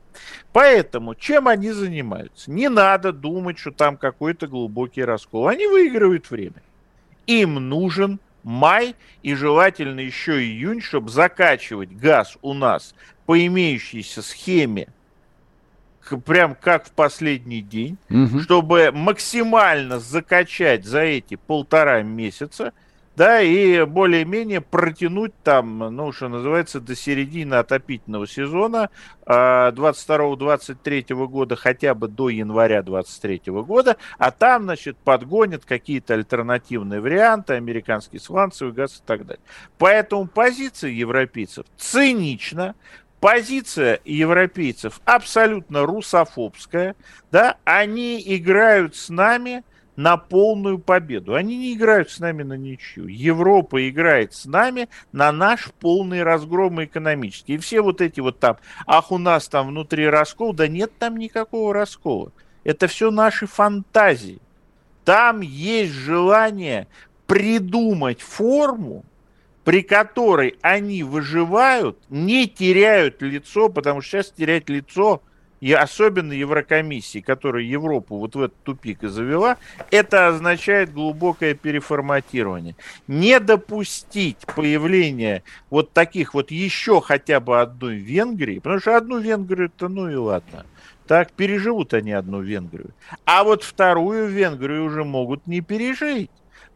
Поэтому 0.53 1.15
чем 1.15 1.47
они 1.47 1.71
занимаются? 1.71 2.51
Не 2.51 2.69
надо 2.69 3.11
думать, 3.11 3.59
что 3.59 3.71
там 3.71 3.97
какой-то 3.97 4.47
глубокий 4.47 5.03
раскол. 5.03 5.47
Они 5.47 5.67
выигрывают 5.67 6.29
время. 6.29 6.61
Им 7.27 7.55
нужен 7.69 8.19
май 8.43 8.95
и 9.21 9.35
желательно 9.35 9.99
еще 9.99 10.41
июнь, 10.41 10.81
чтобы 10.81 11.09
закачивать 11.09 11.91
газ 11.91 12.37
у 12.41 12.53
нас 12.53 12.95
по 13.25 13.45
имеющейся 13.45 14.21
схеме 14.21 14.87
прям 16.25 16.55
как 16.55 16.87
в 16.87 16.91
последний 16.91 17.61
день, 17.61 17.97
угу. 18.09 18.39
чтобы 18.41 18.91
максимально 18.91 19.99
закачать 19.99 20.85
за 20.85 21.01
эти 21.01 21.35
полтора 21.35 22.01
месяца, 22.01 22.73
да, 23.15 23.41
и 23.41 23.83
более-менее 23.83 24.61
протянуть 24.61 25.33
там, 25.43 25.79
ну, 25.79 26.11
что 26.11 26.29
называется, 26.29 26.79
до 26.79 26.95
середины 26.95 27.55
отопительного 27.55 28.25
сезона 28.25 28.89
22-23 29.25 31.05
а, 31.09 31.15
года, 31.27 31.55
хотя 31.55 31.93
бы 31.93 32.07
до 32.07 32.29
января 32.29 32.81
23 32.81 33.41
года, 33.47 33.97
а 34.17 34.31
там, 34.31 34.63
значит, 34.63 34.97
подгонят 34.97 35.65
какие-то 35.65 36.13
альтернативные 36.13 37.01
варианты, 37.01 37.53
американский 37.53 38.19
сланцевый 38.19 38.73
газ 38.73 38.99
и 38.99 39.05
так 39.05 39.25
далее. 39.25 39.43
Поэтому 39.77 40.27
позиция 40.27 40.91
европейцев 40.91 41.65
цинична, 41.77 42.75
позиция 43.19 43.99
европейцев 44.05 45.01
абсолютно 45.05 45.85
русофобская, 45.85 46.95
да, 47.31 47.57
они 47.65 48.21
играют 48.25 48.95
с 48.95 49.09
нами 49.09 49.63
на 50.01 50.17
полную 50.17 50.79
победу. 50.79 51.35
Они 51.35 51.55
не 51.57 51.73
играют 51.73 52.09
с 52.09 52.19
нами 52.19 52.41
на 52.41 52.53
ничью. 52.53 53.05
Европа 53.07 53.87
играет 53.87 54.33
с 54.33 54.45
нами 54.45 54.89
на 55.11 55.31
наш 55.31 55.71
полный 55.79 56.23
разгром 56.23 56.83
экономический. 56.83 57.55
И 57.55 57.57
все 57.59 57.81
вот 57.81 58.01
эти 58.01 58.19
вот 58.19 58.39
там, 58.39 58.57
ах, 58.87 59.11
у 59.11 59.19
нас 59.19 59.47
там 59.47 59.67
внутри 59.67 60.07
раскол, 60.07 60.53
да 60.53 60.67
нет 60.67 60.91
там 60.97 61.17
никакого 61.17 61.73
раскола. 61.73 62.31
Это 62.63 62.87
все 62.87 63.11
наши 63.11 63.45
фантазии. 63.45 64.39
Там 65.05 65.41
есть 65.41 65.93
желание 65.93 66.87
придумать 67.27 68.21
форму, 68.21 69.05
при 69.63 69.83
которой 69.83 70.57
они 70.61 71.03
выживают, 71.03 71.99
не 72.09 72.47
теряют 72.47 73.21
лицо, 73.21 73.69
потому 73.69 74.01
что 74.01 74.17
сейчас 74.17 74.31
терять 74.31 74.67
лицо, 74.67 75.21
и 75.61 75.71
особенно 75.73 76.33
Еврокомиссии, 76.33 77.19
которая 77.21 77.63
Европу 77.63 78.17
вот 78.17 78.35
в 78.35 78.41
этот 78.41 78.61
тупик 78.63 79.03
и 79.03 79.07
завела, 79.07 79.57
это 79.91 80.27
означает 80.27 80.91
глубокое 80.91 81.53
переформатирование. 81.53 82.75
Не 83.07 83.39
допустить 83.39 84.39
появления 84.55 85.43
вот 85.69 85.93
таких 85.93 86.33
вот 86.33 86.51
еще 86.51 86.99
хотя 86.99 87.39
бы 87.39 87.61
одной 87.61 87.95
Венгрии, 87.95 88.57
потому 88.57 88.81
что 88.81 88.97
одну 88.97 89.19
Венгрию-то 89.19 89.87
ну 89.87 90.09
и 90.09 90.15
ладно. 90.15 90.65
Так, 91.07 91.31
переживут 91.33 91.93
они 91.93 92.11
одну 92.11 92.41
Венгрию. 92.41 92.91
А 93.25 93.43
вот 93.43 93.63
вторую 93.63 94.27
Венгрию 94.27 94.83
уже 94.83 95.03
могут 95.03 95.45
не 95.45 95.61
пережить. 95.61 96.31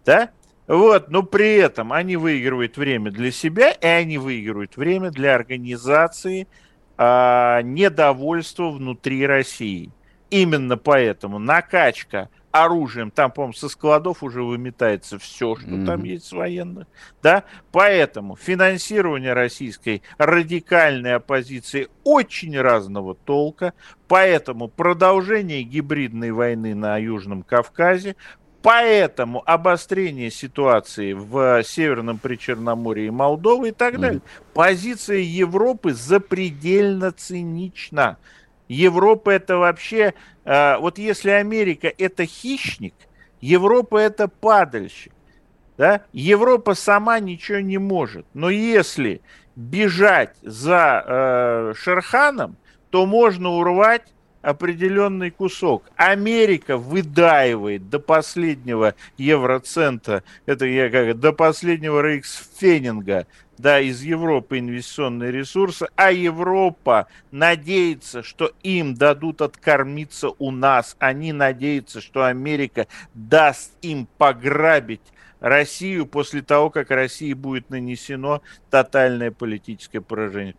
Да? 0.06 0.30
Вот, 0.68 1.10
но 1.10 1.24
при 1.24 1.56
этом 1.56 1.94
они 1.94 2.18
выигрывают 2.18 2.78
время 2.78 3.12
для 3.12 3.32
себя, 3.32 3.72
и 3.72 3.86
они 3.86 4.18
выигрывают 4.18 4.78
время 4.78 5.12
для 5.12 5.36
организации 5.36 6.48
а, 6.98 7.62
недовольства 7.62 8.70
внутри 8.70 9.26
России. 9.26 9.92
Именно 10.30 10.78
поэтому 10.78 11.40
накачка 11.40 12.30
оружием, 12.64 13.12
там, 13.12 13.32
по-моему, 13.32 13.54
со 13.54 13.68
складов 13.68 14.24
уже 14.24 14.42
выметается 14.42 15.20
все, 15.20 15.56
что 15.56 15.68
mm-hmm. 15.68 15.86
там 15.86 16.04
есть 16.04 16.26
с 16.26 16.32
военных, 16.32 16.88
да, 17.22 17.44
поэтому 17.72 18.38
финансирование 18.38 19.34
российской 19.34 20.02
радикальной 20.18 21.16
оппозиции 21.16 21.90
очень 22.06 22.58
разного 22.58 23.14
толка, 23.14 23.74
поэтому 24.08 24.70
продолжение 24.70 25.64
гибридной 25.64 26.32
войны 26.32 26.76
на 26.76 26.98
Южном 26.98 27.44
Кавказе, 27.44 28.16
Поэтому 28.66 29.44
обострение 29.46 30.32
ситуации 30.32 31.14
в 31.14 31.62
Северном 31.64 32.18
Причерноморье 32.18 33.06
и 33.06 33.12
Молдовы 33.12 33.70
и 33.70 33.72
так 33.72 34.00
далее. 34.00 34.22
Позиция 34.56 35.20
Европы 35.20 35.94
запредельно 35.94 37.12
цинична. 37.12 38.18
Европа 38.68 39.30
это 39.30 39.58
вообще, 39.58 40.16
э, 40.46 40.78
вот 40.80 40.98
если 40.98 41.30
Америка 41.30 41.94
это 41.96 42.26
хищник, 42.26 42.96
Европа 43.40 44.00
это 44.00 44.28
падальщик. 44.28 45.14
Да? 45.78 46.02
Европа 46.12 46.74
сама 46.74 47.20
ничего 47.20 47.60
не 47.60 47.78
может. 47.78 48.26
Но 48.34 48.50
если 48.50 49.22
бежать 49.56 50.36
за 50.42 51.04
э, 51.06 51.74
Шерханом, 51.78 52.58
то 52.90 53.06
можно 53.06 53.50
урвать 53.50 54.15
определенный 54.46 55.32
кусок. 55.32 55.84
Америка 55.96 56.78
выдаивает 56.78 57.90
до 57.90 58.00
последнего 58.00 58.94
евроцента, 59.18 60.24
это 60.46 60.66
я 60.66 60.90
как 60.92 61.20
до 61.20 61.34
последнего 61.34 62.00
рейхсфенинга, 62.02 63.26
да, 63.58 63.80
из 63.80 64.04
Европы 64.04 64.60
инвестиционные 64.60 65.32
ресурсы, 65.32 65.88
а 65.96 66.12
Европа 66.12 67.08
надеется, 67.32 68.22
что 68.22 68.52
им 68.62 68.94
дадут 68.94 69.42
откормиться 69.42 70.30
у 70.38 70.52
нас. 70.52 70.96
Они 71.00 71.34
надеются, 71.34 72.00
что 72.02 72.26
Америка 72.26 72.88
даст 73.14 73.72
им 73.82 74.08
пограбить 74.18 75.02
Россию 75.40 76.06
после 76.06 76.42
того, 76.42 76.70
как 76.70 76.92
России 76.92 77.34
будет 77.34 77.70
нанесено 77.70 78.42
тотальное 78.70 79.32
политическое 79.32 80.02
поражение. 80.02 80.56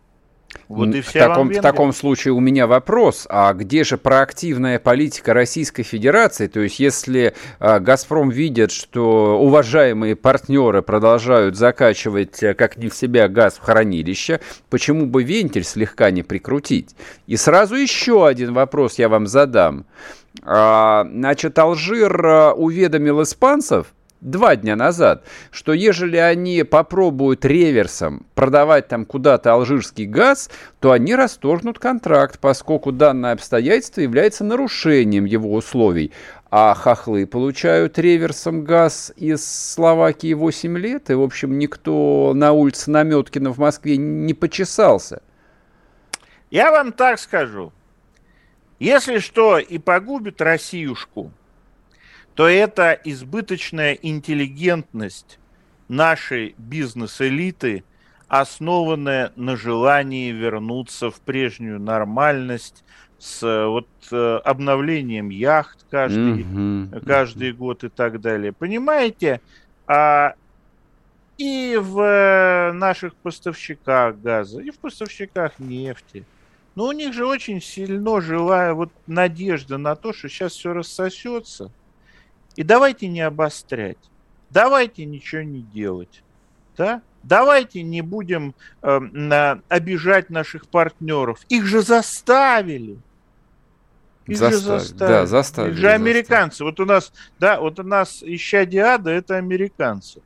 Вот 0.67 0.93
и 0.93 1.01
в, 1.01 1.11
таком, 1.11 1.49
в 1.49 1.61
таком 1.61 1.93
случае 1.93 2.33
у 2.33 2.39
меня 2.39 2.67
вопрос, 2.67 3.25
а 3.29 3.53
где 3.53 3.83
же 3.83 3.97
проактивная 3.97 4.79
политика 4.79 5.33
Российской 5.33 5.83
Федерации? 5.83 6.47
То 6.47 6.59
есть 6.59 6.79
если 6.79 7.33
э, 7.59 7.79
«Газпром» 7.79 8.29
видит, 8.29 8.71
что 8.71 9.39
уважаемые 9.39 10.15
партнеры 10.15 10.81
продолжают 10.81 11.55
закачивать 11.55 12.43
э, 12.43 12.53
как 12.53 12.77
не 12.77 12.89
в 12.89 12.95
себя 12.95 13.27
газ 13.29 13.55
в 13.55 13.61
хранилище, 13.61 14.41
почему 14.69 15.05
бы 15.05 15.23
вентиль 15.23 15.63
слегка 15.63 16.11
не 16.11 16.23
прикрутить? 16.23 16.95
И 17.27 17.37
сразу 17.37 17.75
еще 17.75 18.27
один 18.27 18.53
вопрос 18.53 18.99
я 18.99 19.07
вам 19.07 19.27
задам. 19.27 19.85
А, 20.43 21.07
значит, 21.09 21.57
Алжир 21.59 22.25
э, 22.25 22.51
уведомил 22.51 23.23
испанцев, 23.23 23.87
два 24.21 24.55
дня 24.55 24.75
назад, 24.75 25.25
что 25.51 25.73
ежели 25.73 26.17
они 26.17 26.63
попробуют 26.63 27.45
реверсом 27.45 28.25
продавать 28.35 28.87
там 28.87 29.05
куда-то 29.05 29.53
алжирский 29.53 30.05
газ, 30.05 30.49
то 30.79 30.91
они 30.91 31.15
расторгнут 31.15 31.79
контракт, 31.79 32.39
поскольку 32.39 32.91
данное 32.91 33.33
обстоятельство 33.33 34.01
является 34.01 34.43
нарушением 34.43 35.25
его 35.25 35.53
условий. 35.53 36.11
А 36.49 36.73
хохлы 36.73 37.27
получают 37.27 37.99
реверсом 37.99 38.63
газ 38.63 39.11
из 39.17 39.45
Словакии 39.45 40.33
8 40.33 40.77
лет, 40.77 41.09
и, 41.09 41.13
в 41.13 41.21
общем, 41.21 41.59
никто 41.59 42.31
на 42.33 42.53
улице 42.53 42.89
Наметкина 42.89 43.51
в 43.51 43.57
Москве 43.57 43.97
не 43.97 44.33
почесался. 44.33 45.21
Я 46.49 46.71
вам 46.71 46.93
так 46.93 47.19
скажу. 47.19 47.73
Если 48.79 49.17
что 49.19 49.57
и 49.57 49.77
погубит 49.79 50.41
Россиюшку, 50.41 51.31
то 52.37 52.47
это 52.47 52.91
избыточная 53.03 53.93
интеллигентность 53.93 55.39
нашей 55.87 56.53
бизнес-элиты, 56.59 57.83
основанная 58.27 59.33
на 59.35 59.57
желании 59.57 60.31
вернуться 60.31 61.09
в 61.09 61.19
прежнюю 61.19 61.79
нормальность 61.81 62.83
с 63.17 63.41
вот 63.41 63.87
э, 64.11 64.39
обновлением 64.45 65.29
яхт 65.29 65.79
каждый, 65.89 66.43
mm-hmm. 66.43 67.05
каждый 67.07 67.53
год 67.53 67.83
и 67.83 67.89
так 67.89 68.21
далее. 68.21 68.53
Понимаете, 68.53 69.41
а, 69.87 70.35
и 71.39 71.75
в 71.81 71.99
э, 71.99 72.71
наших 72.71 73.15
поставщиках 73.15 74.15
газа, 74.19 74.61
и 74.61 74.69
в 74.69 74.77
поставщиках 74.77 75.57
нефти. 75.57 76.23
Но 76.75 76.85
у 76.85 76.91
них 76.91 77.15
же 77.15 77.25
очень 77.25 77.63
сильно 77.63 78.21
жила 78.21 78.75
вот 78.75 78.91
надежда 79.07 79.79
на 79.79 79.95
то, 79.95 80.13
что 80.13 80.29
сейчас 80.29 80.53
все 80.53 80.71
рассосется. 80.71 81.71
И 82.57 82.63
давайте 82.63 83.07
не 83.07 83.21
обострять. 83.21 83.97
Давайте 84.49 85.05
ничего 85.05 85.43
не 85.43 85.61
делать. 85.61 86.23
Да? 86.75 87.01
Давайте 87.23 87.83
не 87.83 88.01
будем 88.01 88.55
э, 88.81 88.99
на, 88.99 89.61
обижать 89.69 90.29
наших 90.29 90.67
партнеров. 90.67 91.39
Их 91.49 91.65
же 91.65 91.81
заставили. 91.81 92.97
Их 94.25 94.37
заставили. 94.37 94.59
же 94.59 94.65
заставили. 94.65 95.13
Да, 95.13 95.25
заставили. 95.25 95.71
Их 95.73 95.77
же 95.77 95.89
американцы. 95.89 96.57
Заставили. 96.57 96.71
Вот 96.71 96.79
у 96.79 96.85
нас, 96.85 97.13
да, 97.39 97.59
вот 97.59 97.79
у 97.79 97.83
нас 97.83 98.23
ища 98.23 98.65
Диада, 98.65 99.11
это 99.11 99.37
американцы. 99.37 100.21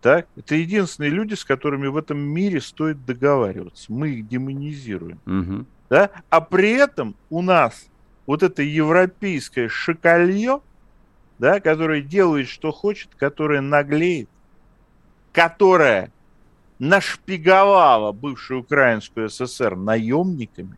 Так? 0.00 0.26
Это 0.36 0.54
единственные 0.54 1.10
люди, 1.10 1.34
с 1.34 1.44
которыми 1.44 1.86
в 1.86 1.96
этом 1.96 2.18
мире 2.18 2.60
стоит 2.60 3.04
договариваться. 3.04 3.92
Мы 3.92 4.10
их 4.10 4.28
демонизируем. 4.28 5.20
Угу. 5.26 5.66
Да? 5.90 6.10
А 6.30 6.40
при 6.40 6.72
этом 6.72 7.14
у 7.30 7.42
нас 7.42 7.86
вот 8.26 8.42
это 8.42 8.62
европейское 8.62 9.68
шоколье, 9.68 10.60
да, 11.38 11.60
которое 11.60 12.02
делает, 12.02 12.48
что 12.48 12.72
хочет, 12.72 13.14
которое 13.14 13.60
наглеет, 13.60 14.28
которое 15.32 16.12
нашпиговала 16.78 18.12
бывшую 18.12 18.60
Украинскую 18.60 19.28
ССР 19.28 19.76
наемниками, 19.76 20.76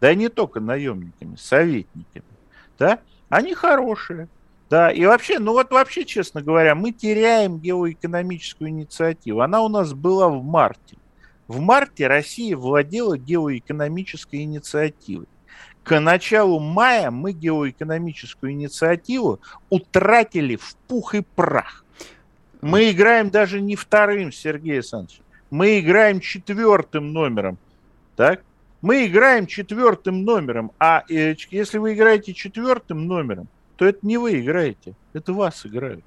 да 0.00 0.14
не 0.14 0.28
только 0.28 0.60
наемниками, 0.60 1.36
советниками, 1.36 2.24
да, 2.78 3.00
они 3.28 3.54
хорошие. 3.54 4.28
Да, 4.68 4.90
и 4.90 5.04
вообще, 5.06 5.38
ну 5.38 5.52
вот 5.52 5.70
вообще, 5.70 6.04
честно 6.04 6.42
говоря, 6.42 6.74
мы 6.74 6.90
теряем 6.90 7.60
геоэкономическую 7.60 8.70
инициативу. 8.70 9.40
Она 9.40 9.62
у 9.62 9.68
нас 9.68 9.92
была 9.92 10.28
в 10.28 10.42
марте. 10.42 10.96
В 11.46 11.60
марте 11.60 12.08
Россия 12.08 12.56
владела 12.56 13.16
геоэкономической 13.16 14.42
инициативой. 14.42 15.28
К 15.86 16.00
началу 16.00 16.58
мая 16.58 17.12
мы 17.12 17.30
геоэкономическую 17.30 18.50
инициативу 18.50 19.38
утратили 19.70 20.56
в 20.56 20.74
пух 20.88 21.14
и 21.14 21.20
прах. 21.36 21.84
Мы 22.60 22.90
играем 22.90 23.30
даже 23.30 23.60
не 23.60 23.76
вторым, 23.76 24.32
Сергей 24.32 24.74
Александрович. 24.74 25.20
Мы 25.48 25.78
играем 25.78 26.18
четвертым 26.18 27.12
номером. 27.12 27.56
Так? 28.16 28.42
Мы 28.82 29.06
играем 29.06 29.46
четвертым 29.46 30.24
номером. 30.24 30.72
А 30.80 31.04
э, 31.08 31.36
если 31.52 31.78
вы 31.78 31.94
играете 31.94 32.34
четвертым 32.34 33.06
номером, 33.06 33.46
то 33.76 33.84
это 33.84 34.00
не 34.02 34.18
вы 34.18 34.40
играете, 34.40 34.94
это 35.12 35.32
вас 35.32 35.64
играют. 35.64 36.02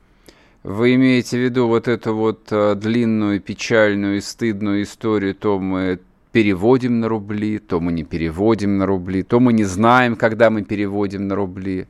Вы 0.61 0.95
имеете 0.95 1.37
в 1.37 1.41
виду 1.41 1.67
вот 1.69 1.87
эту 1.87 2.13
вот 2.13 2.51
э, 2.51 2.75
длинную, 2.75 3.39
печальную 3.39 4.17
и 4.17 4.21
стыдную 4.21 4.83
историю, 4.83 5.35
то 5.35 5.57
мы 5.57 6.01
переводим 6.31 6.99
на 6.99 7.07
рубли, 7.07 7.59
то 7.59 7.79
мы 7.79 7.91
не 7.91 8.03
переводим 8.03 8.77
на 8.77 8.85
рубли, 8.85 9.23
то 9.23 9.39
мы 9.39 9.53
не 9.53 9.63
знаем, 9.63 10.15
когда 10.15 10.49
мы 10.49 10.63
переводим 10.63 11.27
на 11.27 11.35
рубли. 11.35 11.87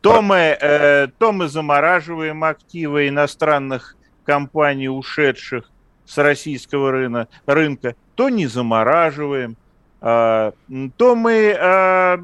То 0.00 0.20
мы, 0.20 0.36
э, 0.60 1.08
то 1.18 1.32
мы 1.32 1.48
замораживаем 1.48 2.44
активы 2.44 3.08
иностранных 3.08 3.96
компаний, 4.24 4.88
ушедших 4.88 5.70
с 6.04 6.18
российского 6.18 6.90
рынка, 6.90 7.28
рынка 7.46 7.94
то 8.14 8.28
не 8.28 8.46
замораживаем, 8.46 9.56
э, 10.00 10.52
то 10.96 11.16
мы 11.16 11.56
э, 11.58 12.18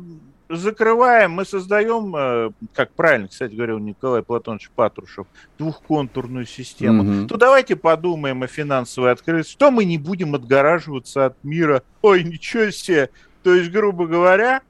закрываем, 0.56 1.32
мы 1.32 1.44
создаем, 1.44 2.14
э, 2.16 2.50
как 2.74 2.92
правильно, 2.92 3.28
кстати 3.28 3.54
говорил 3.54 3.78
Николай 3.78 4.22
Платонович 4.22 4.70
Патрушев, 4.74 5.26
двухконтурную 5.58 6.46
систему, 6.46 7.04
mm-hmm. 7.04 7.26
то 7.26 7.36
давайте 7.36 7.76
подумаем 7.76 8.42
о 8.42 8.46
финансовой 8.46 9.12
открытости, 9.12 9.52
что 9.52 9.70
мы 9.70 9.84
не 9.84 9.98
будем 9.98 10.34
отгораживаться 10.34 11.26
от 11.26 11.44
мира. 11.44 11.82
Ой, 12.02 12.24
ничего 12.24 12.70
себе! 12.70 13.10
То 13.42 13.54
есть, 13.54 13.70
грубо 13.70 14.06
говоря, 14.06 14.62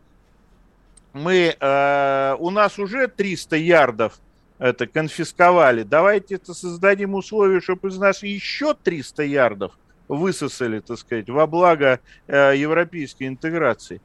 мы, 1.12 1.56
э, 1.58 2.36
у 2.38 2.50
нас 2.50 2.78
уже 2.78 3.08
300 3.08 3.56
ярдов 3.56 4.20
это 4.58 4.86
конфисковали. 4.86 5.82
Давайте 5.82 6.34
это 6.34 6.52
создадим 6.52 7.14
условия, 7.14 7.60
чтобы 7.60 7.88
из 7.88 7.96
нас 7.96 8.22
еще 8.22 8.74
300 8.74 9.22
ярдов 9.22 9.72
высосали, 10.06 10.80
так 10.80 10.98
сказать, 10.98 11.30
во 11.30 11.46
благо 11.46 12.00
э, 12.26 12.54
европейской 12.56 13.26
интеграции. 13.26 14.02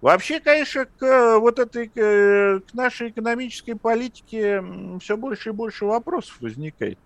Вообще, 0.00 0.40
конечно, 0.40 0.86
к 0.86 1.02
э, 1.02 1.38
вот 1.38 1.58
этой, 1.58 1.88
к 1.88 2.72
нашей 2.72 3.10
экономической 3.10 3.74
политике 3.74 4.64
все 5.00 5.16
больше 5.16 5.50
и 5.50 5.52
больше 5.52 5.84
вопросов 5.84 6.36
возникает. 6.40 6.98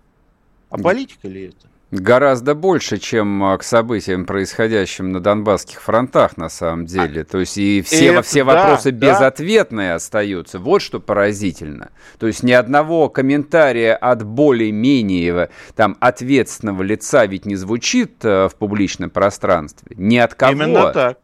А 0.71 0.79
политика 0.79 1.29
ли 1.29 1.49
это? 1.49 1.69
Гораздо 1.91 2.57
больше, 2.57 2.99
чем 2.99 3.45
а, 3.45 3.57
к 3.57 3.63
событиям, 3.63 4.25
происходящим 4.27 5.13
на 5.13 5.21
Донбасских 5.21 5.81
фронтах, 5.81 6.37
на 6.37 6.49
самом 6.49 6.87
деле. 6.87 7.23
То 7.23 7.39
есть 7.39 7.57
и 7.57 7.83
все, 7.83 8.07
это, 8.07 8.23
все 8.23 8.43
вопросы 8.43 8.91
да, 8.91 9.13
безответные 9.13 9.91
да. 9.91 9.95
остаются. 9.97 10.59
Вот 10.59 10.83
что 10.83 10.99
поразительно. 10.99 11.91
То 12.19 12.27
есть 12.27 12.43
ни 12.43 12.51
одного 12.51 13.09
комментария 13.09 13.95
от 13.95 14.25
более-менее 14.25 15.51
там 15.77 15.97
ответственного 16.01 16.83
лица 16.83 17.27
ведь 17.27 17.47
не 17.47 17.55
звучит 17.55 18.25
э, 18.25 18.49
в 18.49 18.57
публичном 18.57 19.11
пространстве. 19.11 19.95
Ни 19.97 20.17
от 20.17 20.35
кого. 20.35 20.53
Именно 20.53 20.93
так. 20.93 21.19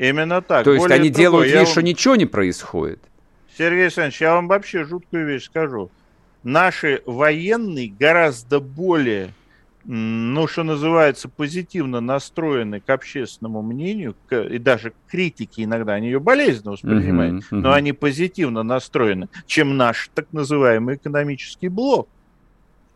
Именно 0.00 0.40
так. 0.40 0.64
То 0.64 0.72
есть 0.72 0.82
Более 0.82 0.98
они 0.98 1.10
того, 1.10 1.20
делают 1.20 1.48
вид, 1.48 1.56
вам... 1.56 1.66
что 1.66 1.82
ничего 1.82 2.16
не 2.16 2.24
происходит. 2.24 3.00
Сергей 3.56 3.82
Александрович, 3.82 4.22
я 4.22 4.34
вам 4.34 4.48
вообще 4.48 4.84
жуткую 4.84 5.26
вещь 5.26 5.44
скажу. 5.44 5.90
Наши 6.42 7.02
военные 7.04 7.88
гораздо 7.88 8.60
более, 8.60 9.34
ну, 9.84 10.46
что 10.46 10.62
называется, 10.62 11.28
позитивно 11.28 12.00
настроены 12.00 12.80
к 12.80 12.88
общественному 12.88 13.60
мнению, 13.60 14.16
к, 14.26 14.40
и 14.40 14.56
даже 14.56 14.92
к 14.92 14.94
критике 15.10 15.64
иногда, 15.64 15.92
они 15.92 16.06
ее 16.06 16.18
болезненно 16.18 16.72
воспринимают, 16.72 17.44
uh-huh, 17.44 17.58
uh-huh. 17.58 17.60
но 17.60 17.72
они 17.74 17.92
позитивно 17.92 18.62
настроены, 18.62 19.28
чем 19.46 19.76
наш 19.76 20.10
так 20.14 20.28
называемый 20.32 20.94
экономический 20.94 21.68
блок, 21.68 22.08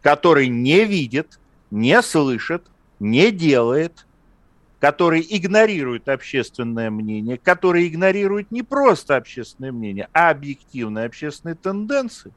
который 0.01 0.49
не 0.49 0.87
видит, 0.87 1.38
не 1.71 2.01
слышит, 2.01 2.62
не 2.99 3.31
делает, 3.31 4.07
который 4.85 5.27
игнорирует 5.27 6.11
общественное 6.11 6.90
мнение, 6.90 7.38
который 7.38 7.88
игнорирует 7.88 8.51
не 8.51 8.62
просто 8.62 9.16
общественное 9.16 9.73
мнение, 9.73 10.11
а 10.12 10.29
объективные 10.29 11.07
общественные 11.07 11.55
тенденции. 11.55 12.33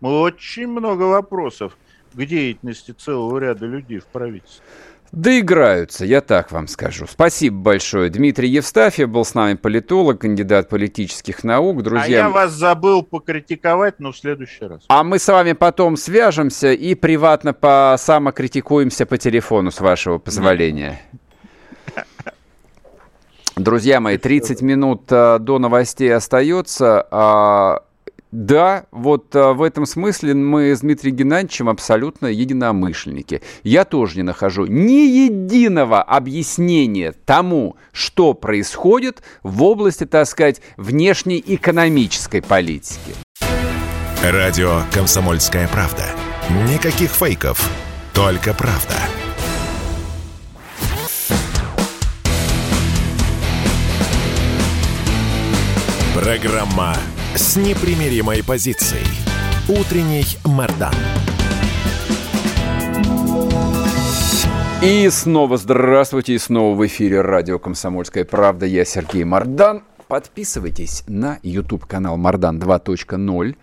Очень 0.00 0.68
много 0.68 1.02
вопросов 1.02 1.76
к 2.12 2.24
деятельности 2.24 2.92
целого 2.92 3.36
ряда 3.38 3.66
людей 3.66 3.98
в 3.98 4.06
правительстве. 4.06 4.62
Доиграются, 5.10 6.06
я 6.06 6.20
так 6.20 6.52
вам 6.52 6.68
скажу. 6.68 7.06
Спасибо 7.06 7.56
большое. 7.56 8.10
Дмитрий 8.10 8.48
Евстафьев 8.48 9.10
был 9.10 9.24
с 9.24 9.34
нами 9.34 9.54
политолог, 9.54 10.20
кандидат 10.20 10.68
политических 10.68 11.42
наук. 11.42 11.82
Друзья... 11.82 12.04
А 12.04 12.08
я 12.08 12.30
вас 12.30 12.52
забыл 12.52 13.02
покритиковать, 13.02 13.98
но 13.98 14.12
в 14.12 14.16
следующий 14.16 14.66
раз. 14.66 14.84
А 14.86 15.02
мы 15.02 15.18
с 15.18 15.26
вами 15.26 15.52
потом 15.52 15.96
свяжемся 15.96 16.72
и 16.72 16.94
приватно 16.94 17.52
по 17.52 17.96
самокритикуемся 17.98 19.04
по 19.04 19.18
телефону, 19.18 19.72
с 19.72 19.80
вашего 19.80 20.18
позволения. 20.18 21.02
Друзья 23.62 24.00
мои, 24.00 24.18
30 24.18 24.60
минут 24.60 25.02
э, 25.10 25.38
до 25.38 25.60
новостей 25.60 26.12
остается. 26.12 27.06
А, 27.12 27.84
да, 28.32 28.86
вот 28.90 29.36
а, 29.36 29.52
в 29.52 29.62
этом 29.62 29.86
смысле 29.86 30.34
мы 30.34 30.74
с 30.74 30.80
Дмитрием 30.80 31.14
Геннадьевичем 31.14 31.68
абсолютно 31.68 32.26
единомышленники. 32.26 33.40
Я 33.62 33.84
тоже 33.84 34.16
не 34.16 34.24
нахожу 34.24 34.66
ни 34.66 35.06
единого 35.06 36.02
объяснения 36.02 37.12
тому, 37.24 37.76
что 37.92 38.34
происходит 38.34 39.22
в 39.44 39.62
области, 39.62 40.06
так 40.06 40.26
сказать, 40.26 40.60
внешней 40.76 41.40
экономической 41.46 42.42
политики. 42.42 43.14
Радио 44.24 44.80
«Комсомольская 44.92 45.68
правда». 45.68 46.06
Никаких 46.68 47.10
фейков, 47.10 47.70
только 48.12 48.54
правда. 48.54 48.96
Программа 56.14 56.94
с 57.34 57.56
непримиримой 57.56 58.44
позицией. 58.44 59.06
Утренний 59.66 60.26
Мордан. 60.44 60.92
И 64.82 65.08
снова 65.08 65.56
здравствуйте, 65.56 66.34
и 66.34 66.38
снова 66.38 66.76
в 66.76 66.86
эфире 66.86 67.22
радио 67.22 67.58
«Комсомольская 67.58 68.26
правда». 68.26 68.66
Я 68.66 68.84
Сергей 68.84 69.24
Мордан. 69.24 69.84
Подписывайтесь 70.06 71.02
на 71.06 71.38
YouTube-канал 71.42 72.18
«Мордан 72.18 72.58
2.0». 72.58 73.56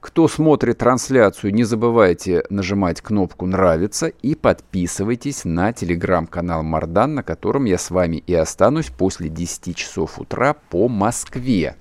Кто 0.00 0.26
смотрит 0.26 0.78
трансляцию, 0.78 1.54
не 1.54 1.62
забывайте 1.62 2.44
нажимать 2.50 3.02
кнопку 3.02 3.46
«Нравится» 3.46 4.08
и 4.08 4.34
подписывайтесь 4.34 5.44
на 5.44 5.72
телеграм-канал 5.72 6.64
Мардан, 6.64 7.14
на 7.14 7.22
котором 7.22 7.66
я 7.66 7.78
с 7.78 7.90
вами 7.90 8.16
и 8.16 8.34
останусь 8.34 8.86
после 8.86 9.28
10 9.28 9.76
часов 9.76 10.18
утра 10.18 10.54
по 10.54 10.88
Москве. 10.88 11.76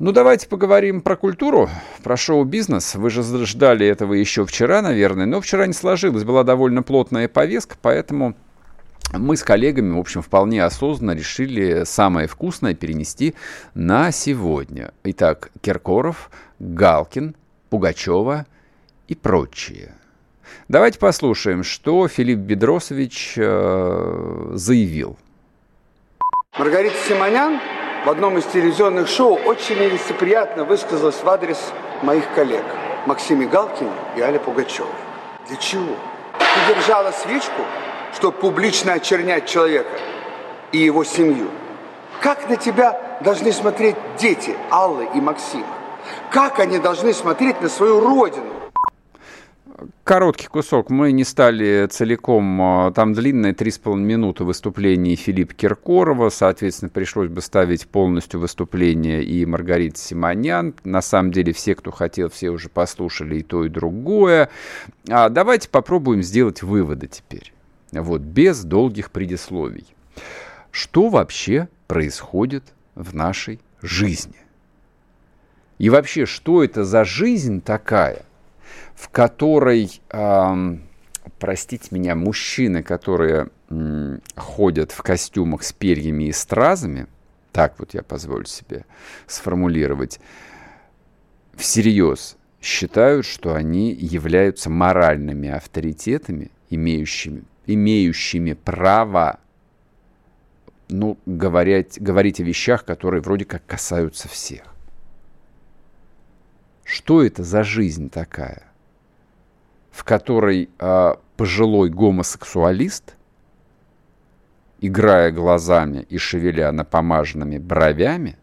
Ну, 0.00 0.12
давайте 0.12 0.46
поговорим 0.46 1.00
про 1.00 1.16
культуру, 1.16 1.68
про 2.04 2.16
шоу-бизнес. 2.16 2.94
Вы 2.94 3.10
же 3.10 3.22
ждали 3.44 3.84
этого 3.84 4.14
еще 4.14 4.46
вчера, 4.46 4.80
наверное, 4.80 5.26
но 5.26 5.40
вчера 5.40 5.66
не 5.66 5.72
сложилось, 5.72 6.22
была 6.22 6.44
довольно 6.44 6.84
плотная 6.84 7.26
повестка, 7.26 7.74
поэтому 7.82 8.36
мы 9.12 9.36
с 9.36 9.42
коллегами, 9.42 9.96
в 9.96 9.98
общем, 9.98 10.22
вполне 10.22 10.62
осознанно 10.62 11.18
решили 11.18 11.82
самое 11.82 12.28
вкусное 12.28 12.74
перенести 12.74 13.34
на 13.74 14.12
сегодня. 14.12 14.92
Итак, 15.02 15.50
Киркоров, 15.62 16.30
Галкин, 16.60 17.34
Пугачева 17.68 18.46
и 19.08 19.16
прочие. 19.16 19.96
Давайте 20.68 21.00
послушаем, 21.00 21.64
что 21.64 22.06
Филипп 22.06 22.38
Бедросович 22.38 23.34
э, 23.36 24.50
заявил. 24.54 25.18
Маргарита 26.56 26.94
Симонян 27.08 27.58
в 28.08 28.10
одном 28.10 28.38
из 28.38 28.44
телевизионных 28.46 29.06
шоу 29.06 29.34
очень 29.34 29.78
нелицеприятно 29.78 30.64
высказалась 30.64 31.22
в 31.22 31.28
адрес 31.28 31.58
моих 32.00 32.24
коллег 32.34 32.64
Максиме 33.04 33.44
Галкине 33.44 33.92
и 34.16 34.22
Але 34.22 34.38
Пугачевой. 34.38 34.90
Для 35.46 35.58
чего? 35.58 35.94
Ты 36.38 36.74
держала 36.74 37.10
свечку, 37.10 37.60
чтобы 38.14 38.38
публично 38.38 38.94
очернять 38.94 39.44
человека 39.44 39.90
и 40.72 40.78
его 40.78 41.04
семью. 41.04 41.48
Как 42.22 42.48
на 42.48 42.56
тебя 42.56 42.98
должны 43.20 43.52
смотреть 43.52 43.96
дети 44.16 44.56
Аллы 44.70 45.06
и 45.14 45.20
Максима? 45.20 45.66
Как 46.30 46.60
они 46.60 46.78
должны 46.78 47.12
смотреть 47.12 47.60
на 47.60 47.68
свою 47.68 48.00
родину? 48.00 48.54
Короткий 50.08 50.46
кусок. 50.46 50.88
Мы 50.88 51.12
не 51.12 51.22
стали 51.22 51.86
целиком. 51.86 52.62
А, 52.62 52.92
там 52.92 53.12
длинное 53.12 53.52
3,5 53.52 53.94
минуты 53.96 54.42
выступления 54.44 55.16
Филиппа 55.16 55.52
Киркорова. 55.52 56.30
Соответственно, 56.30 56.88
пришлось 56.88 57.28
бы 57.28 57.42
ставить 57.42 57.86
полностью 57.86 58.40
выступление 58.40 59.22
и 59.22 59.44
Маргарита 59.44 59.98
Симонян. 59.98 60.74
На 60.82 61.02
самом 61.02 61.30
деле, 61.30 61.52
все, 61.52 61.74
кто 61.74 61.90
хотел, 61.90 62.30
все 62.30 62.48
уже 62.48 62.70
послушали 62.70 63.40
и 63.40 63.42
то, 63.42 63.66
и 63.66 63.68
другое. 63.68 64.48
А 65.10 65.28
давайте 65.28 65.68
попробуем 65.68 66.22
сделать 66.22 66.62
выводы 66.62 67.06
теперь. 67.06 67.52
Вот, 67.92 68.22
без 68.22 68.64
долгих 68.64 69.10
предисловий. 69.10 69.88
Что 70.70 71.10
вообще 71.10 71.68
происходит 71.86 72.64
в 72.94 73.14
нашей 73.14 73.60
жизни? 73.82 74.36
И 75.76 75.90
вообще, 75.90 76.24
что 76.24 76.64
это 76.64 76.84
за 76.84 77.04
жизнь 77.04 77.60
такая, 77.60 78.22
в 78.98 79.10
которой, 79.10 80.00
эм, 80.10 80.82
простите 81.38 81.86
меня, 81.92 82.16
мужчины, 82.16 82.82
которые 82.82 83.48
м, 83.70 84.20
ходят 84.34 84.90
в 84.90 85.02
костюмах 85.02 85.62
с 85.62 85.72
перьями 85.72 86.24
и 86.24 86.32
стразами, 86.32 87.06
так 87.52 87.78
вот 87.78 87.94
я 87.94 88.02
позволю 88.02 88.46
себе 88.46 88.84
сформулировать, 89.28 90.18
всерьез 91.54 92.36
считают, 92.60 93.24
что 93.24 93.54
они 93.54 93.92
являются 93.92 94.68
моральными 94.68 95.48
авторитетами, 95.48 96.50
имеющими, 96.68 97.44
имеющими 97.66 98.54
право 98.54 99.38
ну, 100.88 101.18
говорить, 101.24 102.00
говорить 102.00 102.40
о 102.40 102.42
вещах, 102.42 102.84
которые 102.84 103.20
вроде 103.20 103.44
как 103.44 103.64
касаются 103.64 104.26
всех. 104.28 104.64
Что 106.82 107.22
это 107.22 107.44
за 107.44 107.62
жизнь 107.62 108.10
такая? 108.10 108.67
В 109.90 110.04
которой 110.04 110.68
э, 110.78 111.14
пожилой 111.36 111.90
гомосексуалист, 111.90 113.16
играя 114.80 115.32
глазами 115.32 116.06
и 116.08 116.18
шевеля 116.18 116.72
напомаженными 116.72 117.58
бровями, 117.58 118.36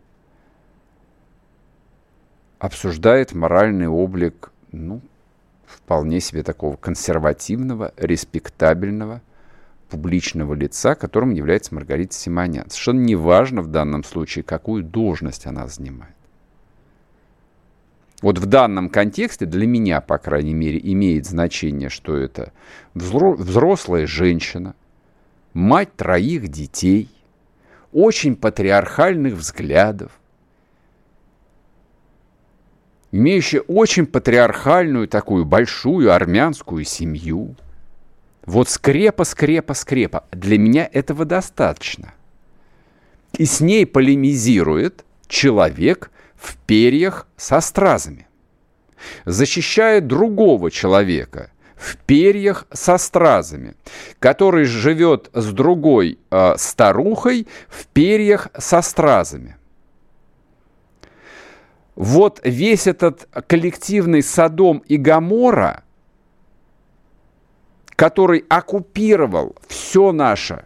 обсуждает 2.59 3.33
моральный 3.33 3.87
облик, 3.87 4.51
ну, 4.71 5.01
вполне 5.65 6.19
себе 6.19 6.43
такого 6.43 6.75
консервативного, 6.77 7.93
респектабельного, 7.97 9.21
публичного 9.89 10.53
лица, 10.53 10.95
которым 10.95 11.31
является 11.31 11.75
Маргарита 11.75 12.15
Симонян. 12.15 12.69
Совершенно 12.69 13.01
неважно 13.01 13.61
в 13.61 13.67
данном 13.67 14.03
случае, 14.03 14.43
какую 14.43 14.83
должность 14.83 15.45
она 15.45 15.67
занимает. 15.67 16.15
Вот 18.21 18.37
в 18.39 18.45
данном 18.45 18.89
контексте 18.89 19.45
для 19.45 19.67
меня, 19.67 20.01
по 20.01 20.17
крайней 20.17 20.53
мере, 20.53 20.79
имеет 20.81 21.25
значение, 21.25 21.89
что 21.89 22.15
это 22.15 22.53
взрослая 22.93 24.07
женщина, 24.07 24.75
мать 25.53 25.95
троих 25.95 26.47
детей, 26.47 27.09
очень 27.91 28.35
патриархальных 28.35 29.35
взглядов, 29.35 30.11
имеющая 33.11 33.61
очень 33.61 34.05
патриархальную 34.05 35.07
такую 35.07 35.45
большую 35.45 36.13
армянскую 36.13 36.83
семью. 36.83 37.55
Вот 38.45 38.69
скрепа, 38.69 39.23
скрепа, 39.23 39.73
скрепа. 39.73 40.25
Для 40.31 40.57
меня 40.57 40.89
этого 40.91 41.25
достаточно. 41.25 42.13
И 43.37 43.45
с 43.45 43.59
ней 43.59 43.85
полемизирует 43.85 45.05
человек, 45.27 46.11
в 46.45 46.57
перьях 46.57 47.27
со 47.37 47.59
стразами. 47.59 48.27
Защищает 49.25 50.07
другого 50.07 50.71
человека 50.71 51.51
в 51.75 51.97
перьях 51.97 52.67
со 52.71 52.97
стразами, 52.97 53.75
который 54.19 54.65
живет 54.65 55.29
с 55.33 55.51
другой 55.51 56.19
э, 56.31 56.53
старухой 56.57 57.47
в 57.67 57.87
перьях 57.87 58.49
со 58.57 58.81
стразами. 58.81 59.57
Вот 61.95 62.41
весь 62.43 62.87
этот 62.87 63.27
коллективный 63.47 64.21
Содом 64.21 64.79
и 64.79 64.97
Гамора, 64.97 65.83
который 67.95 68.45
оккупировал 68.49 69.55
все 69.67 70.11
наше 70.11 70.65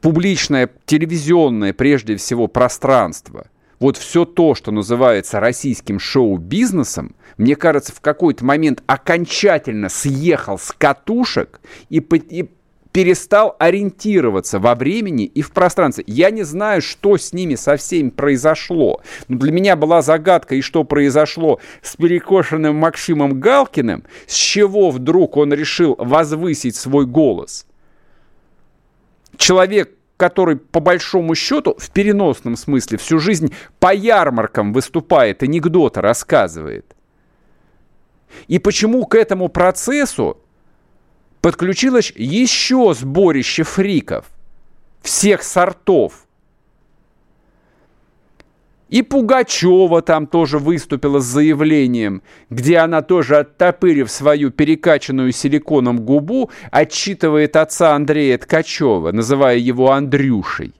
публичное, 0.00 0.70
телевизионное, 0.86 1.72
прежде 1.72 2.16
всего, 2.16 2.48
пространство– 2.48 3.46
вот 3.78 3.96
все 3.96 4.24
то, 4.24 4.54
что 4.54 4.70
называется 4.70 5.40
российским 5.40 5.98
шоу-бизнесом, 5.98 7.14
мне 7.36 7.56
кажется, 7.56 7.92
в 7.92 8.00
какой-то 8.00 8.44
момент 8.44 8.82
окончательно 8.86 9.88
съехал 9.88 10.58
с 10.58 10.72
катушек 10.72 11.60
и, 11.90 11.98
и 11.98 12.50
перестал 12.96 13.54
ориентироваться 13.58 14.58
во 14.58 14.74
времени 14.74 15.26
и 15.26 15.42
в 15.42 15.50
пространстве. 15.50 16.04
Я 16.06 16.30
не 16.30 16.44
знаю, 16.44 16.80
что 16.80 17.18
с 17.18 17.34
ними 17.34 17.54
со 17.54 17.76
всеми 17.76 18.08
произошло. 18.08 19.02
Но 19.28 19.38
для 19.38 19.52
меня 19.52 19.76
была 19.76 20.00
загадка, 20.00 20.54
и 20.54 20.62
что 20.62 20.82
произошло 20.82 21.60
с 21.82 21.96
перекошенным 21.96 22.74
Максимом 22.76 23.38
Галкиным, 23.38 24.04
с 24.26 24.34
чего 24.34 24.90
вдруг 24.90 25.36
он 25.36 25.52
решил 25.52 25.94
возвысить 25.98 26.74
свой 26.74 27.04
голос. 27.04 27.66
Человек, 29.36 29.90
который 30.16 30.56
по 30.56 30.80
большому 30.80 31.34
счету 31.34 31.76
в 31.78 31.90
переносном 31.90 32.56
смысле 32.56 32.98
всю 32.98 33.18
жизнь 33.18 33.54
по 33.78 33.94
ярмаркам 33.94 34.72
выступает, 34.72 35.42
анекдоты 35.42 36.00
рассказывает. 36.00 36.96
И 38.48 38.58
почему 38.58 39.04
к 39.06 39.14
этому 39.14 39.48
процессу 39.48 40.38
подключилось 41.40 42.12
еще 42.16 42.94
сборище 42.94 43.62
фриков 43.62 44.26
всех 45.02 45.42
сортов, 45.42 46.25
и 48.88 49.02
Пугачева 49.02 50.00
там 50.02 50.26
тоже 50.26 50.58
выступила 50.58 51.18
с 51.18 51.24
заявлением, 51.24 52.22
где 52.50 52.78
она 52.78 53.02
тоже, 53.02 53.38
оттопырив 53.38 54.10
свою 54.10 54.50
перекачанную 54.50 55.32
силиконом 55.32 56.00
губу, 56.00 56.50
отчитывает 56.70 57.56
отца 57.56 57.94
Андрея 57.94 58.38
Ткачева, 58.38 59.10
называя 59.10 59.56
его 59.56 59.90
Андрюшей. 59.90 60.72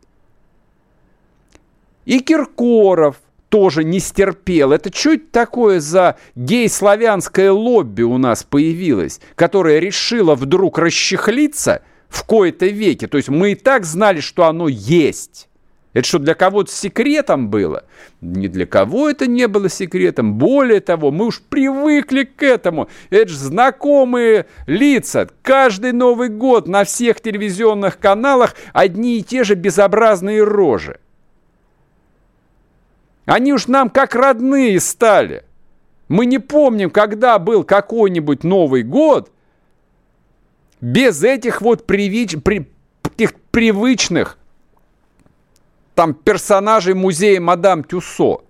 И 2.05 2.21
Киркоров 2.21 3.17
тоже 3.49 3.83
не 3.83 3.99
стерпел. 3.99 4.71
Это 4.71 4.91
это 4.93 5.31
такое 5.33 5.81
за 5.81 6.17
гей-славянское 6.37 7.51
лобби 7.51 8.03
у 8.03 8.19
нас 8.19 8.45
появилось, 8.45 9.21
которое 9.35 9.81
решило 9.81 10.37
вдруг 10.37 10.79
расчехлиться 10.79 11.83
в 12.09 12.25
кои-то 12.25 12.67
веке? 12.67 13.09
То 13.09 13.17
есть 13.17 13.29
мы 13.29 13.53
и 13.53 13.55
так 13.57 13.85
знали, 13.85 14.21
что 14.21 14.45
оно 14.45 14.69
есть. 14.69 15.49
Это 15.97 16.07
что, 16.07 16.19
для 16.19 16.35
кого-то 16.35 16.71
секретом 16.71 17.49
было? 17.49 17.85
Ни 18.21 18.49
для 18.49 18.67
кого 18.67 19.09
это 19.09 19.27
не 19.27 19.49
было 19.49 19.71
секретом. 19.71 20.35
Более 20.35 20.81
того, 20.81 21.11
мы 21.11 21.25
уж 21.25 21.41
привыкли 21.41 22.25
к 22.25 22.43
этому. 22.43 22.91
Это 23.09 23.31
же 23.31 23.39
знакомые 23.39 24.45
лица. 24.67 25.27
Каждый 25.41 25.93
Новый 25.93 26.29
год 26.29 26.69
на 26.69 26.85
всех 26.85 27.23
телевизионных 27.23 27.99
каналах 27.99 28.57
одни 28.75 29.17
и 29.17 29.23
те 29.23 29.43
же 29.43 29.55
безобразные 29.55 30.45
рожи. 30.45 31.01
Они 33.25 33.55
уж 33.55 33.67
нам 33.67 33.89
как 33.89 34.15
родные 34.15 34.79
стали. 34.81 35.45
Мы 36.09 36.27
не 36.27 36.39
помним, 36.39 36.91
когда 36.91 37.39
был 37.39 37.65
какой-нибудь 37.65 38.45
Новый 38.45 38.83
год 38.83 39.33
без 40.83 41.25
этих 41.25 41.63
вот 41.63 41.87
привич... 41.87 42.37
при... 42.45 42.69
привычных 43.51 44.37
там 45.97 46.13
персонажей 46.13 46.93
музея 46.93 47.41
Мадам 47.41 47.83
Тюссо. 47.83 48.43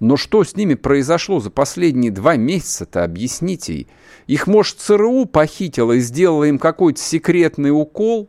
Но 0.00 0.16
что 0.16 0.42
с 0.42 0.56
ними 0.56 0.74
произошло 0.74 1.38
за 1.38 1.48
последние 1.48 2.10
два 2.10 2.34
месяца-то, 2.34 3.04
объясните. 3.04 3.86
Их, 4.26 4.48
может, 4.48 4.78
ЦРУ 4.80 5.26
похитило 5.26 5.92
и 5.92 6.00
сделало 6.00 6.42
им 6.44 6.58
какой-то 6.58 7.00
секретный 7.00 7.70
укол? 7.70 8.28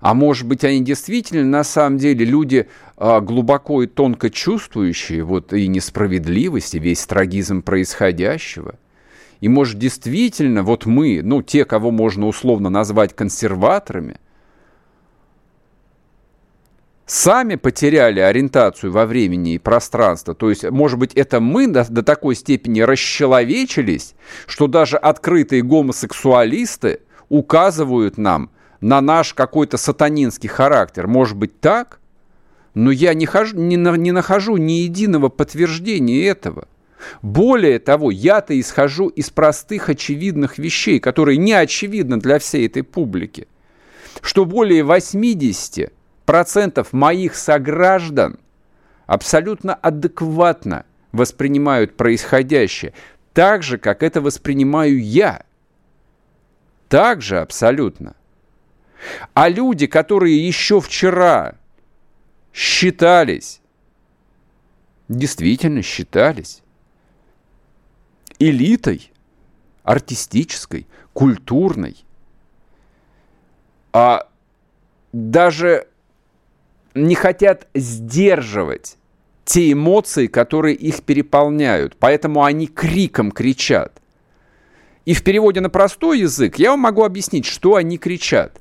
А 0.00 0.12
может 0.12 0.48
быть, 0.48 0.64
они 0.64 0.80
действительно, 0.80 1.44
на 1.44 1.62
самом 1.62 1.98
деле, 1.98 2.24
люди 2.24 2.68
а, 2.96 3.20
глубоко 3.20 3.84
и 3.84 3.86
тонко 3.86 4.28
чувствующие 4.28 5.22
вот 5.22 5.52
и 5.52 5.68
несправедливость, 5.68 6.74
и 6.74 6.80
весь 6.80 7.06
трагизм 7.06 7.62
происходящего. 7.62 8.74
И 9.40 9.46
может, 9.46 9.78
действительно, 9.78 10.64
вот 10.64 10.84
мы, 10.84 11.20
ну, 11.22 11.42
те, 11.42 11.64
кого 11.64 11.92
можно 11.92 12.26
условно 12.26 12.70
назвать 12.70 13.14
консерваторами, 13.14 14.16
сами 17.06 17.56
потеряли 17.56 18.20
ориентацию 18.20 18.92
во 18.92 19.06
времени 19.06 19.54
и 19.54 19.58
пространстве. 19.58 20.34
То 20.34 20.50
есть, 20.50 20.68
может 20.70 20.98
быть, 20.98 21.12
это 21.14 21.40
мы 21.40 21.66
до, 21.66 21.84
до 21.90 22.02
такой 22.02 22.34
степени 22.34 22.80
расчеловечились, 22.80 24.14
что 24.46 24.66
даже 24.66 24.96
открытые 24.96 25.62
гомосексуалисты 25.62 27.00
указывают 27.28 28.18
нам 28.18 28.50
на 28.80 29.00
наш 29.00 29.34
какой-то 29.34 29.76
сатанинский 29.76 30.48
характер. 30.48 31.06
Может 31.06 31.36
быть, 31.36 31.60
так? 31.60 32.00
Но 32.74 32.90
я 32.90 33.14
не, 33.14 33.26
хожу, 33.26 33.56
не, 33.56 33.76
не 33.76 34.12
нахожу 34.12 34.56
ни 34.56 34.72
единого 34.72 35.28
подтверждения 35.28 36.26
этого. 36.26 36.68
Более 37.20 37.78
того, 37.78 38.10
я-то 38.10 38.58
исхожу 38.58 39.08
из 39.08 39.30
простых 39.30 39.88
очевидных 39.88 40.58
вещей, 40.58 41.00
которые 41.00 41.36
не 41.36 41.52
очевидны 41.52 42.18
для 42.18 42.38
всей 42.38 42.66
этой 42.66 42.82
публики. 42.82 43.48
Что 44.20 44.44
более 44.44 44.84
80 44.84 45.92
процентов 46.24 46.92
моих 46.92 47.34
сограждан 47.34 48.38
абсолютно 49.06 49.74
адекватно 49.74 50.84
воспринимают 51.12 51.96
происходящее, 51.96 52.94
так 53.32 53.62
же, 53.62 53.78
как 53.78 54.02
это 54.02 54.20
воспринимаю 54.20 55.02
я. 55.02 55.44
Так 56.88 57.22
же 57.22 57.40
абсолютно. 57.40 58.14
А 59.34 59.48
люди, 59.48 59.86
которые 59.86 60.46
еще 60.46 60.80
вчера 60.80 61.56
считались, 62.52 63.60
действительно 65.08 65.82
считались 65.82 66.62
элитой 68.38 69.12
артистической, 69.82 70.86
культурной, 71.12 71.96
а 73.92 74.28
даже 75.12 75.88
не 76.94 77.14
хотят 77.14 77.68
сдерживать 77.74 78.96
те 79.44 79.72
эмоции, 79.72 80.26
которые 80.26 80.76
их 80.76 81.02
переполняют. 81.02 81.96
Поэтому 81.98 82.44
они 82.44 82.66
криком 82.66 83.30
кричат. 83.32 84.00
И 85.04 85.14
в 85.14 85.24
переводе 85.24 85.60
на 85.60 85.68
простой 85.68 86.20
язык 86.20 86.58
я 86.58 86.70
вам 86.70 86.80
могу 86.80 87.04
объяснить, 87.04 87.44
что 87.44 87.74
они 87.74 87.98
кричат. 87.98 88.60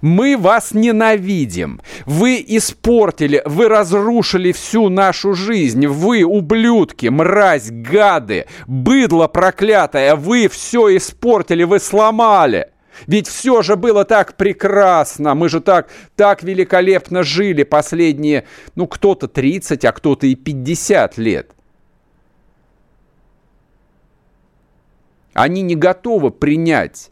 Мы 0.00 0.36
вас 0.36 0.72
ненавидим. 0.72 1.80
Вы 2.06 2.44
испортили, 2.46 3.42
вы 3.44 3.68
разрушили 3.68 4.52
всю 4.52 4.88
нашу 4.88 5.34
жизнь. 5.34 5.86
Вы, 5.86 6.22
ублюдки, 6.22 7.08
мразь, 7.08 7.70
гады, 7.70 8.46
быдло 8.66 9.26
проклятое, 9.26 10.14
вы 10.16 10.48
все 10.48 10.96
испортили, 10.96 11.64
вы 11.64 11.80
сломали. 11.80 12.71
Ведь 13.06 13.28
все 13.28 13.62
же 13.62 13.76
было 13.76 14.04
так 14.04 14.36
прекрасно, 14.36 15.34
мы 15.34 15.48
же 15.48 15.60
так, 15.60 15.88
так 16.16 16.42
великолепно 16.42 17.22
жили 17.22 17.62
последние, 17.62 18.46
ну, 18.74 18.86
кто-то 18.86 19.28
30, 19.28 19.84
а 19.84 19.92
кто-то 19.92 20.26
и 20.26 20.34
50 20.34 21.18
лет. 21.18 21.50
Они 25.34 25.62
не 25.62 25.76
готовы 25.76 26.30
принять 26.30 27.10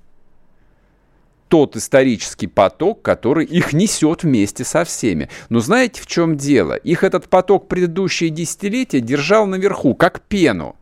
тот 1.48 1.74
исторический 1.74 2.46
поток, 2.46 3.02
который 3.02 3.44
их 3.44 3.72
несет 3.72 4.22
вместе 4.22 4.64
со 4.64 4.84
всеми. 4.84 5.28
Но 5.48 5.60
знаете, 5.60 6.00
в 6.00 6.06
чем 6.06 6.36
дело? 6.36 6.74
Их 6.74 7.02
этот 7.02 7.28
поток 7.28 7.66
предыдущие 7.68 8.30
десятилетия 8.30 9.00
держал 9.00 9.46
наверху, 9.46 9.94
как 9.94 10.20
пену. 10.20 10.76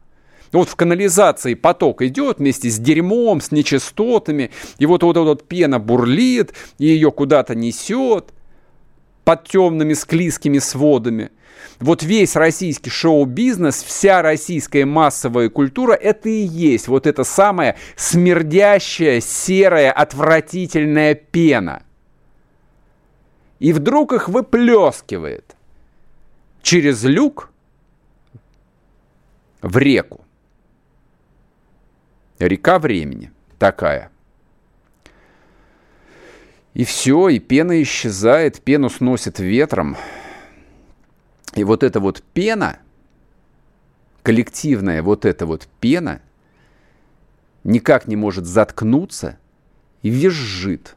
Вот 0.53 0.69
в 0.69 0.77
канализации 0.77 1.55
поток 1.55 2.03
идет 2.03 2.39
вместе 2.39 2.71
с 2.71 2.79
дерьмом, 2.79 3.41
с 3.41 3.51
нечистотами, 3.53 4.51
и 4.79 4.87
вот 4.87 5.03
вот, 5.03 5.17
вот 5.17 5.47
пена 5.47 5.79
бурлит, 5.79 6.55
и 6.79 6.87
ее 6.87 7.11
куда-то 7.11 7.55
несет 7.55 8.33
под 9.25 9.47
темными 9.47 9.93
склизкими 9.93 10.59
сводами. 10.59 11.31
Вот 11.81 12.03
весь 12.03 12.35
российский 12.35 12.91
шоу-бизнес, 12.91 13.83
вся 13.83 14.23
российская 14.23 14.85
массовая 14.85 15.49
культура, 15.49 15.93
это 15.93 16.29
и 16.29 16.41
есть 16.41 16.89
вот 16.89 17.07
эта 17.07 17.25
самая 17.25 17.77
смердящая, 17.97 19.21
серая, 19.21 19.93
отвратительная 19.93 21.15
пена. 21.15 21.83
И 23.59 23.73
вдруг 23.73 24.13
их 24.13 24.29
выплескивает 24.29 25.57
через 26.63 27.05
люк 27.05 27.51
в 29.61 29.77
реку. 29.79 30.25
Река 32.39 32.79
времени 32.79 33.33
такая. 33.59 34.11
И 36.75 36.85
все, 36.85 37.29
и 37.29 37.41
пена 37.41 37.83
исчезает, 37.83 38.61
пену 38.61 38.89
сносит 38.89 39.41
ветром. 39.41 39.97
И 41.55 41.65
вот 41.65 41.83
эта 41.83 41.99
вот 41.99 42.23
пена, 42.23 42.79
коллективная 44.23 45.03
вот 45.03 45.25
эта 45.25 45.47
вот 45.47 45.67
пена, 45.81 46.21
никак 47.65 48.07
не 48.07 48.15
может 48.15 48.47
заткнуться 48.47 49.39
и 50.03 50.11
визжит, 50.11 50.95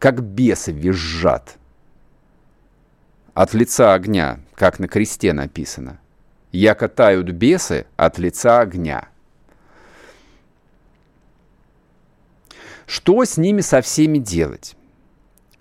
как 0.00 0.22
бесы 0.22 0.72
визжат. 0.72 1.56
От 3.34 3.54
лица 3.54 3.94
огня, 3.94 4.40
как 4.56 4.80
на 4.80 4.88
кресте 4.88 5.32
написано. 5.32 6.00
Яко 6.50 6.88
тают 6.88 7.30
бесы 7.30 7.86
от 7.96 8.18
лица 8.18 8.60
огня. 8.60 9.08
Что 12.86 13.24
с 13.24 13.36
ними 13.36 13.60
со 13.60 13.80
всеми 13.80 14.18
делать? 14.18 14.76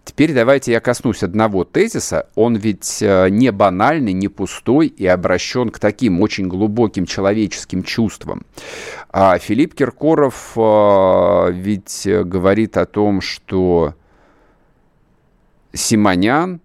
Теперь 0.04 0.34
давайте 0.34 0.72
я 0.72 0.80
коснусь 0.80 1.24
одного 1.24 1.64
тезиса. 1.64 2.28
Он 2.36 2.56
ведь 2.56 3.02
э, 3.02 3.30
не 3.30 3.52
банальный, 3.52 4.14
не 4.14 4.28
пустой 4.28 4.88
и 4.88 5.06
обращен 5.06 5.70
к 5.70 5.80
таким 5.80 6.22
очень 6.22 6.48
глубоким 6.48 7.06
человеческим 7.06 7.84
чувствам. 7.84 8.46
А 9.10 9.38
Филипп 9.38 9.76
Киркоров 9.76 10.54
э, 10.56 11.52
ведь 11.54 12.08
говорит 12.08 12.78
о 12.78 12.86
том, 12.86 13.22
что 13.22 13.94
Симонян 15.72 16.60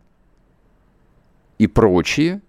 и 1.59 1.67
прочие 1.67 2.41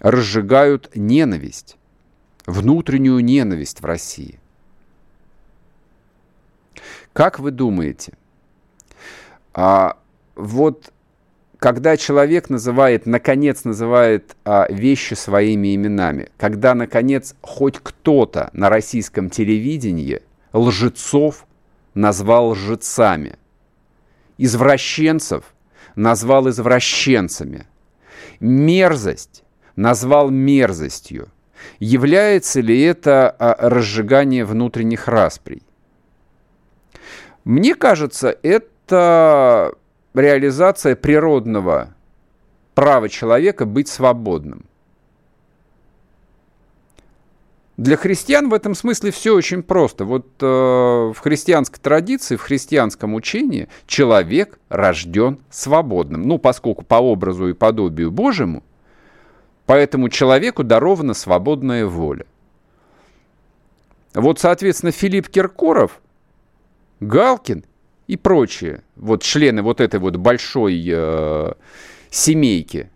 разжигают 0.00 0.90
ненависть, 0.94 1.76
внутреннюю 2.46 3.20
ненависть 3.20 3.80
в 3.80 3.84
России. 3.84 4.38
Как 7.16 7.38
вы 7.38 7.50
думаете, 7.50 8.12
а, 9.54 9.96
вот 10.34 10.92
когда 11.58 11.96
человек 11.96 12.50
называет, 12.50 13.06
наконец 13.06 13.64
называет 13.64 14.36
а, 14.44 14.66
вещи 14.68 15.14
своими 15.14 15.74
именами, 15.74 16.28
когда, 16.36 16.74
наконец, 16.74 17.34
хоть 17.40 17.78
кто-то 17.78 18.50
на 18.52 18.68
российском 18.68 19.30
телевидении 19.30 20.20
лжецов 20.52 21.46
назвал 21.94 22.50
лжецами, 22.50 23.36
извращенцев 24.36 25.44
назвал 25.94 26.50
извращенцами, 26.50 27.66
мерзость 28.40 29.42
назвал 29.74 30.28
мерзостью, 30.28 31.30
является 31.78 32.60
ли 32.60 32.78
это 32.78 33.30
а, 33.30 33.70
разжигание 33.70 34.44
внутренних 34.44 35.08
расприй? 35.08 35.65
Мне 37.46 37.76
кажется, 37.76 38.36
это 38.42 39.72
реализация 40.12 40.96
природного 40.96 41.94
права 42.74 43.08
человека 43.08 43.66
быть 43.66 43.86
свободным. 43.86 44.64
Для 47.76 47.96
христиан 47.96 48.48
в 48.48 48.54
этом 48.54 48.74
смысле 48.74 49.12
все 49.12 49.32
очень 49.32 49.62
просто. 49.62 50.04
Вот 50.04 50.26
э, 50.40 50.44
в 50.44 51.16
христианской 51.20 51.78
традиции, 51.80 52.34
в 52.34 52.42
христианском 52.42 53.14
учении 53.14 53.68
человек 53.86 54.58
рожден 54.68 55.38
свободным. 55.48 56.22
Ну, 56.22 56.38
поскольку 56.38 56.84
по 56.84 56.96
образу 56.96 57.46
и 57.46 57.52
подобию 57.52 58.10
Божьему, 58.10 58.64
поэтому 59.66 60.08
человеку 60.08 60.64
дарована 60.64 61.14
свободная 61.14 61.86
воля. 61.86 62.26
Вот, 64.14 64.40
соответственно, 64.40 64.90
Филипп 64.90 65.28
Киркоров– 65.28 66.00
Галкин 67.00 67.64
и 68.06 68.16
прочие 68.16 68.82
вот 68.96 69.22
члены 69.22 69.62
вот 69.62 69.80
этой 69.80 70.00
вот 70.00 70.16
большой 70.16 70.82
э, 70.88 71.52
семейки 72.10 72.90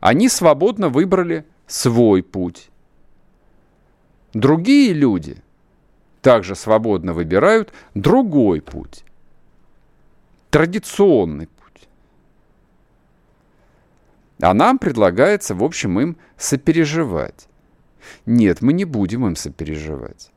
Они 0.00 0.28
свободно 0.28 0.88
выбрали 0.88 1.44
свой 1.66 2.22
путь. 2.22 2.70
Другие 4.32 4.92
люди 4.92 5.42
также 6.22 6.54
свободно 6.54 7.12
выбирают 7.12 7.72
другой 7.94 8.60
путь. 8.60 9.04
Традиционный 10.50 11.46
путь. 11.46 11.88
А 14.40 14.54
нам 14.54 14.78
предлагается, 14.78 15.54
в 15.54 15.64
общем, 15.64 15.98
им 16.00 16.16
сопереживать. 16.36 17.48
Нет, 18.26 18.62
мы 18.62 18.72
не 18.72 18.84
будем 18.84 19.26
им 19.26 19.36
сопереживать. 19.36 20.30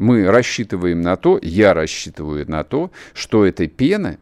Мы 0.00 0.30
рассчитываем 0.30 1.02
на 1.02 1.16
то, 1.16 1.38
я 1.42 1.74
рассчитываю 1.74 2.50
на 2.50 2.64
то, 2.64 2.90
что 3.12 3.44
этой 3.44 3.68
пены 3.68 4.18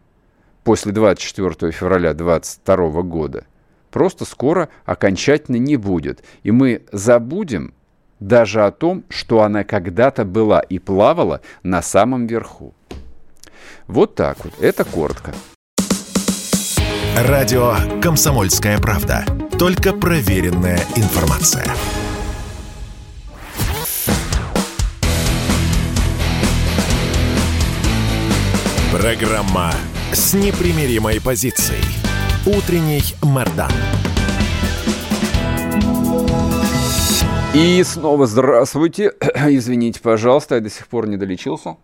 после 0.64 0.90
24 0.90 1.70
февраля 1.70 2.14
2022 2.14 3.02
года 3.02 3.44
просто 3.92 4.24
скоро 4.24 4.70
окончательно 4.84 5.54
не 5.54 5.76
будет. 5.76 6.24
И 6.42 6.50
мы 6.50 6.82
забудем 6.90 7.74
даже 8.18 8.66
о 8.66 8.72
том, 8.72 9.04
что 9.08 9.42
она 9.42 9.62
когда-то 9.62 10.24
была 10.24 10.58
и 10.58 10.80
плавала 10.80 11.42
на 11.62 11.80
самом 11.80 12.26
верху. 12.26 12.74
Вот 13.86 14.16
так 14.16 14.44
вот. 14.44 14.54
Это 14.60 14.84
коротко. 14.84 15.32
Радио 17.16 17.76
«Комсомольская 18.02 18.78
правда». 18.78 19.24
Только 19.56 19.92
проверенная 19.92 20.80
информация. 20.96 21.66
Программа 29.00 29.70
с 30.12 30.34
непримиримой 30.34 31.20
позицией. 31.20 31.84
Утренний 32.44 33.00
Мордан. 33.22 33.70
И 37.54 37.80
снова 37.84 38.26
здравствуйте. 38.26 39.12
Извините, 39.46 40.00
пожалуйста, 40.00 40.56
я 40.56 40.60
до 40.60 40.68
сих 40.68 40.88
пор 40.88 41.06
не 41.06 41.16
долечился. 41.16 41.76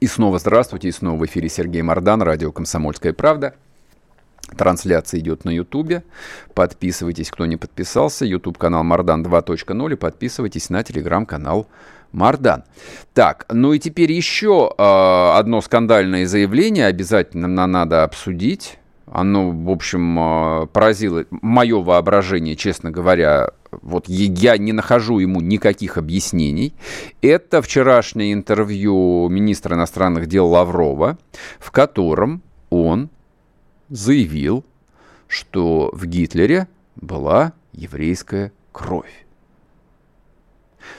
И 0.00 0.06
снова 0.08 0.40
здравствуйте. 0.40 0.88
И 0.88 0.92
снова 0.92 1.20
в 1.20 1.24
эфире 1.26 1.48
Сергей 1.48 1.82
Мордан, 1.82 2.20
радио 2.22 2.50
«Комсомольская 2.50 3.12
правда». 3.12 3.54
Трансляция 4.58 5.20
идет 5.20 5.44
на 5.44 5.50
Ютубе. 5.50 6.02
Подписывайтесь, 6.52 7.30
кто 7.30 7.46
не 7.46 7.56
подписался. 7.56 8.24
Ютуб 8.24 8.58
канал 8.58 8.82
Мардан 8.82 9.24
2.0 9.24 9.92
и 9.92 9.96
подписывайтесь 9.96 10.68
на 10.68 10.82
телеграм-канал 10.82 11.68
Мардан. 12.12 12.64
Так, 13.14 13.46
ну 13.50 13.72
и 13.72 13.78
теперь 13.78 14.12
еще 14.12 14.72
э, 14.76 14.82
одно 14.82 15.60
скандальное 15.60 16.26
заявление 16.26 16.86
обязательно 16.86 17.48
нам 17.48 17.72
надо 17.72 18.04
обсудить. 18.04 18.78
Оно, 19.10 19.50
в 19.50 19.70
общем, 19.70 20.18
э, 20.18 20.66
поразило 20.68 21.24
мое 21.30 21.82
воображение, 21.82 22.56
честно 22.56 22.90
говоря. 22.90 23.50
Вот 23.70 24.08
я 24.08 24.56
не 24.58 24.72
нахожу 24.72 25.18
ему 25.18 25.40
никаких 25.40 25.96
объяснений. 25.96 26.74
Это 27.22 27.60
вчерашнее 27.62 28.32
интервью 28.32 29.28
министра 29.28 29.76
иностранных 29.76 30.26
дел 30.26 30.46
Лаврова, 30.48 31.18
в 31.58 31.70
котором 31.70 32.42
он 32.70 33.10
заявил, 33.88 34.64
что 35.28 35.90
в 35.92 36.06
Гитлере 36.06 36.68
была 36.96 37.52
еврейская 37.72 38.52
кровь. 38.72 39.26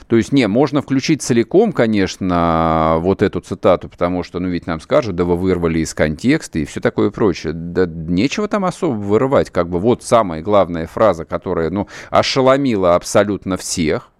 То 0.06 0.16
есть, 0.16 0.32
не, 0.32 0.46
можно 0.48 0.82
включить 0.82 1.22
целиком, 1.22 1.72
конечно, 1.72 2.96
вот 3.00 3.22
эту 3.22 3.40
цитату, 3.40 3.88
потому 3.88 4.22
что, 4.22 4.40
ну, 4.40 4.48
ведь 4.48 4.66
нам 4.66 4.80
скажут, 4.80 5.16
да 5.16 5.24
вы 5.24 5.36
вырвали 5.36 5.80
из 5.80 5.94
контекста 5.94 6.58
и 6.58 6.64
все 6.64 6.80
такое 6.80 7.10
прочее. 7.10 7.52
Да 7.52 7.86
нечего 7.86 8.48
там 8.48 8.64
особо 8.64 8.94
вырывать. 8.94 9.50
Как 9.50 9.68
бы 9.68 9.78
вот 9.78 10.02
самая 10.02 10.42
главная 10.42 10.86
фраза, 10.86 11.24
которая, 11.24 11.70
ну, 11.70 11.88
ошеломила 12.10 12.94
абсолютно 12.94 13.56
всех, 13.56 14.10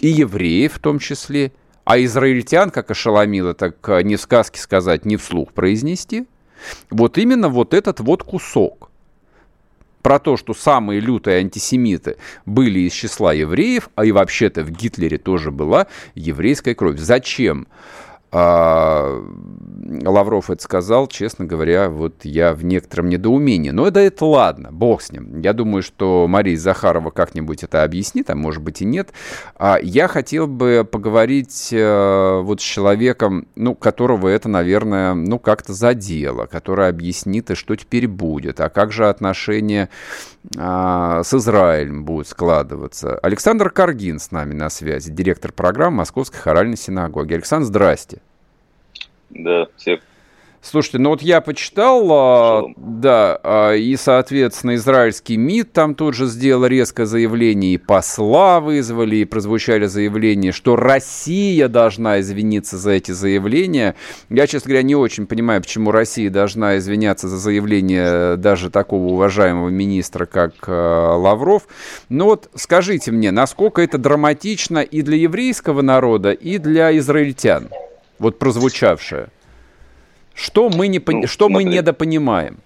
и 0.00 0.08
евреев 0.08 0.74
в 0.74 0.78
том 0.78 0.98
числе, 0.98 1.52
а 1.84 2.00
израильтян 2.00 2.70
как 2.70 2.90
ошеломила, 2.90 3.54
так 3.54 3.76
э, 3.88 4.02
не 4.02 4.16
в 4.16 4.20
сказке 4.20 4.60
сказать, 4.60 5.04
не 5.04 5.16
вслух 5.16 5.52
произнести. 5.52 6.26
Вот 6.90 7.18
именно 7.18 7.48
вот 7.48 7.74
этот 7.74 8.00
вот 8.00 8.22
кусок 8.22 8.90
про 10.06 10.20
то, 10.20 10.36
что 10.36 10.54
самые 10.54 11.00
лютые 11.00 11.38
антисемиты 11.38 12.16
были 12.44 12.78
из 12.78 12.92
числа 12.92 13.32
евреев, 13.32 13.90
а 13.96 14.04
и 14.04 14.12
вообще-то 14.12 14.62
в 14.62 14.70
Гитлере 14.70 15.18
тоже 15.18 15.50
была 15.50 15.88
еврейская 16.14 16.76
кровь. 16.76 17.00
Зачем? 17.00 17.66
А, 18.32 19.22
Лавров 20.04 20.50
это 20.50 20.62
сказал, 20.62 21.06
честно 21.06 21.44
говоря, 21.44 21.88
вот 21.88 22.24
я 22.24 22.52
в 22.52 22.64
некотором 22.64 23.08
недоумении. 23.08 23.70
Но 23.70 23.88
да 23.90 24.00
это 24.00 24.24
ладно, 24.24 24.70
бог 24.72 25.02
с 25.02 25.12
ним. 25.12 25.40
Я 25.40 25.52
думаю, 25.52 25.82
что 25.82 26.26
Мария 26.28 26.56
Захарова 26.56 27.10
как-нибудь 27.10 27.62
это 27.62 27.84
объяснит, 27.84 28.28
а 28.30 28.34
может 28.34 28.62
быть 28.62 28.82
и 28.82 28.84
нет. 28.84 29.10
А 29.56 29.78
я 29.80 30.08
хотел 30.08 30.46
бы 30.46 30.86
поговорить 30.90 31.70
а, 31.72 32.40
вот 32.42 32.60
с 32.60 32.64
человеком, 32.64 33.46
ну, 33.54 33.74
которого 33.74 34.28
это, 34.28 34.48
наверное, 34.48 35.14
ну, 35.14 35.38
как-то 35.38 35.72
задело, 35.72 36.46
который 36.46 36.88
объяснит, 36.88 37.50
и 37.50 37.54
что 37.54 37.76
теперь 37.76 38.08
будет, 38.08 38.60
а 38.60 38.68
как 38.68 38.92
же 38.92 39.08
отношения 39.08 39.88
с 40.54 41.34
Израилем 41.34 42.04
будут 42.04 42.28
складываться. 42.28 43.18
Александр 43.18 43.70
Каргин 43.70 44.18
с 44.18 44.30
нами 44.30 44.54
на 44.54 44.70
связи, 44.70 45.10
директор 45.10 45.52
программы 45.52 45.98
Московской 45.98 46.38
хоральной 46.40 46.76
синагоги. 46.76 47.34
Александр, 47.34 47.66
здрасте. 47.66 48.20
Да, 49.30 49.66
всех 49.76 50.00
Слушайте, 50.68 50.98
ну 50.98 51.10
вот 51.10 51.22
я 51.22 51.40
почитал, 51.40 52.08
а, 52.10 52.64
да, 52.76 53.38
а, 53.44 53.74
и, 53.74 53.94
соответственно, 53.94 54.74
израильский 54.74 55.36
МИД 55.36 55.72
там 55.72 55.94
тут 55.94 56.14
же 56.14 56.26
сделал 56.26 56.66
резкое 56.66 57.06
заявление, 57.06 57.74
и 57.74 57.78
посла 57.78 58.58
вызвали, 58.58 59.16
и 59.16 59.24
прозвучали 59.24 59.86
заявления, 59.86 60.50
что 60.50 60.74
Россия 60.74 61.68
должна 61.68 62.18
извиниться 62.18 62.78
за 62.78 62.90
эти 62.92 63.12
заявления. 63.12 63.94
Я, 64.28 64.48
честно 64.48 64.70
говоря, 64.70 64.82
не 64.82 64.96
очень 64.96 65.28
понимаю, 65.28 65.62
почему 65.62 65.92
Россия 65.92 66.30
должна 66.30 66.78
извиняться 66.78 67.28
за 67.28 67.36
заявление 67.36 68.36
даже 68.36 68.68
такого 68.68 69.12
уважаемого 69.12 69.68
министра, 69.68 70.26
как 70.26 70.54
а, 70.66 71.14
Лавров. 71.16 71.68
Но 72.08 72.24
вот 72.24 72.50
скажите 72.56 73.12
мне, 73.12 73.30
насколько 73.30 73.82
это 73.82 73.98
драматично 73.98 74.80
и 74.80 75.02
для 75.02 75.16
еврейского 75.16 75.82
народа, 75.82 76.32
и 76.32 76.58
для 76.58 76.98
израильтян, 76.98 77.68
вот 78.18 78.40
прозвучавшее? 78.40 79.28
Что 80.36 80.68
мы, 80.68 80.88
не, 80.88 81.00
ну, 81.04 81.26
что 81.26 81.46
смотри, 81.46 81.64
мы 81.64 81.72
недопонимаем? 81.72 82.58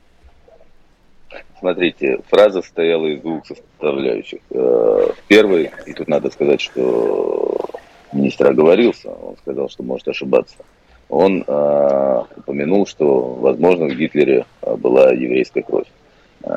Смотрите, 1.60 2.18
фраза 2.28 2.62
состояла 2.62 3.06
из 3.06 3.20
двух 3.20 3.46
составляющих. 3.46 4.40
Э, 4.50 5.10
первый, 5.28 5.70
и 5.86 5.92
тут 5.92 6.08
надо 6.08 6.30
сказать, 6.30 6.60
что 6.60 7.56
министр 8.12 8.48
оговорился, 8.48 9.10
он 9.10 9.36
сказал, 9.36 9.68
что 9.68 9.84
может 9.84 10.08
ошибаться. 10.08 10.56
Он 11.08 11.44
э, 11.46 12.22
упомянул, 12.36 12.86
что, 12.86 13.34
возможно, 13.34 13.86
в 13.86 13.96
Гитлере 13.96 14.46
э, 14.62 14.74
была 14.74 15.12
еврейская 15.12 15.62
кровь. 15.62 15.86
Э, 16.42 16.50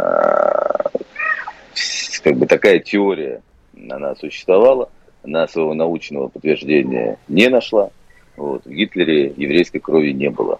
как 2.24 2.38
бы 2.38 2.48
такая 2.48 2.80
теория, 2.80 3.42
она 3.88 4.16
существовала, 4.16 4.90
она 5.24 5.48
своего 5.48 5.76
научного 5.76 6.30
подтверждения 6.30 7.20
не 7.28 7.50
нашла. 7.50 7.92
Вот. 8.36 8.66
В 8.66 8.70
Гитлере 8.72 9.34
еврейской 9.38 9.80
крови 9.80 10.12
не 10.12 10.30
было. 10.30 10.60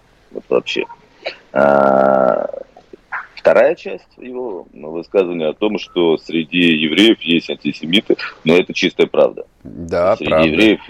Вообще. 0.54 0.84
А, 1.52 2.46
вторая 3.34 3.74
часть 3.74 4.06
его 4.16 4.68
высказывания 4.72 5.48
о 5.48 5.52
том, 5.52 5.80
что 5.80 6.16
среди 6.16 6.76
евреев 6.76 7.20
есть 7.22 7.50
антисемиты, 7.50 8.16
но 8.44 8.56
это 8.56 8.72
чистая 8.72 9.08
правда. 9.08 9.46
Да, 9.64 10.14
среди 10.16 10.30
правда. 10.30 10.48
евреев 10.48 10.80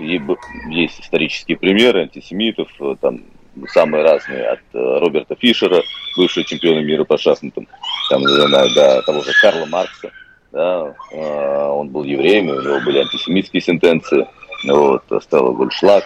есть 0.68 1.00
исторические 1.00 1.56
примеры 1.56 2.02
антисемитов, 2.02 2.68
э, 2.78 2.96
там 3.00 3.22
самые 3.68 4.04
разные, 4.04 4.48
от 4.48 4.60
э, 4.74 4.98
Роберта 4.98 5.34
Фишера, 5.34 5.82
бывшего 6.16 6.44
чемпиона 6.44 6.80
мира 6.80 7.04
по 7.04 7.16
шахматам, 7.16 7.66
там, 8.10 8.22
до 8.22 9.02
того 9.02 9.22
же 9.22 9.32
Карла 9.40 9.64
Маркса, 9.64 10.10
да, 10.52 10.94
э, 11.10 11.68
он 11.68 11.88
был 11.88 12.04
евреем, 12.04 12.50
у 12.50 12.60
него 12.60 12.80
были 12.84 12.98
антисемитские 12.98 13.62
сентенции, 13.62 14.26
вот, 14.64 15.04
стало 15.22 15.52
Гольшлаг, 15.52 16.04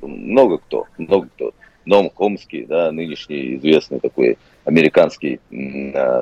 много 0.00 0.58
кто, 0.58 0.86
много 0.98 1.28
кто. 1.34 1.52
Ном 1.86 2.10
Хомский, 2.14 2.66
да, 2.66 2.92
нынешний 2.92 3.56
известный 3.56 4.00
такой 4.00 4.38
американский, 4.64 5.40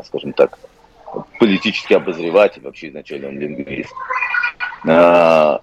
скажем 0.05 0.33
так, 0.35 0.59
политический 1.39 1.95
обозреватель, 1.95 2.63
вообще 2.63 2.89
изначально 2.89 3.29
он 3.29 3.39
лингвист. 3.39 3.93
А, 4.87 5.63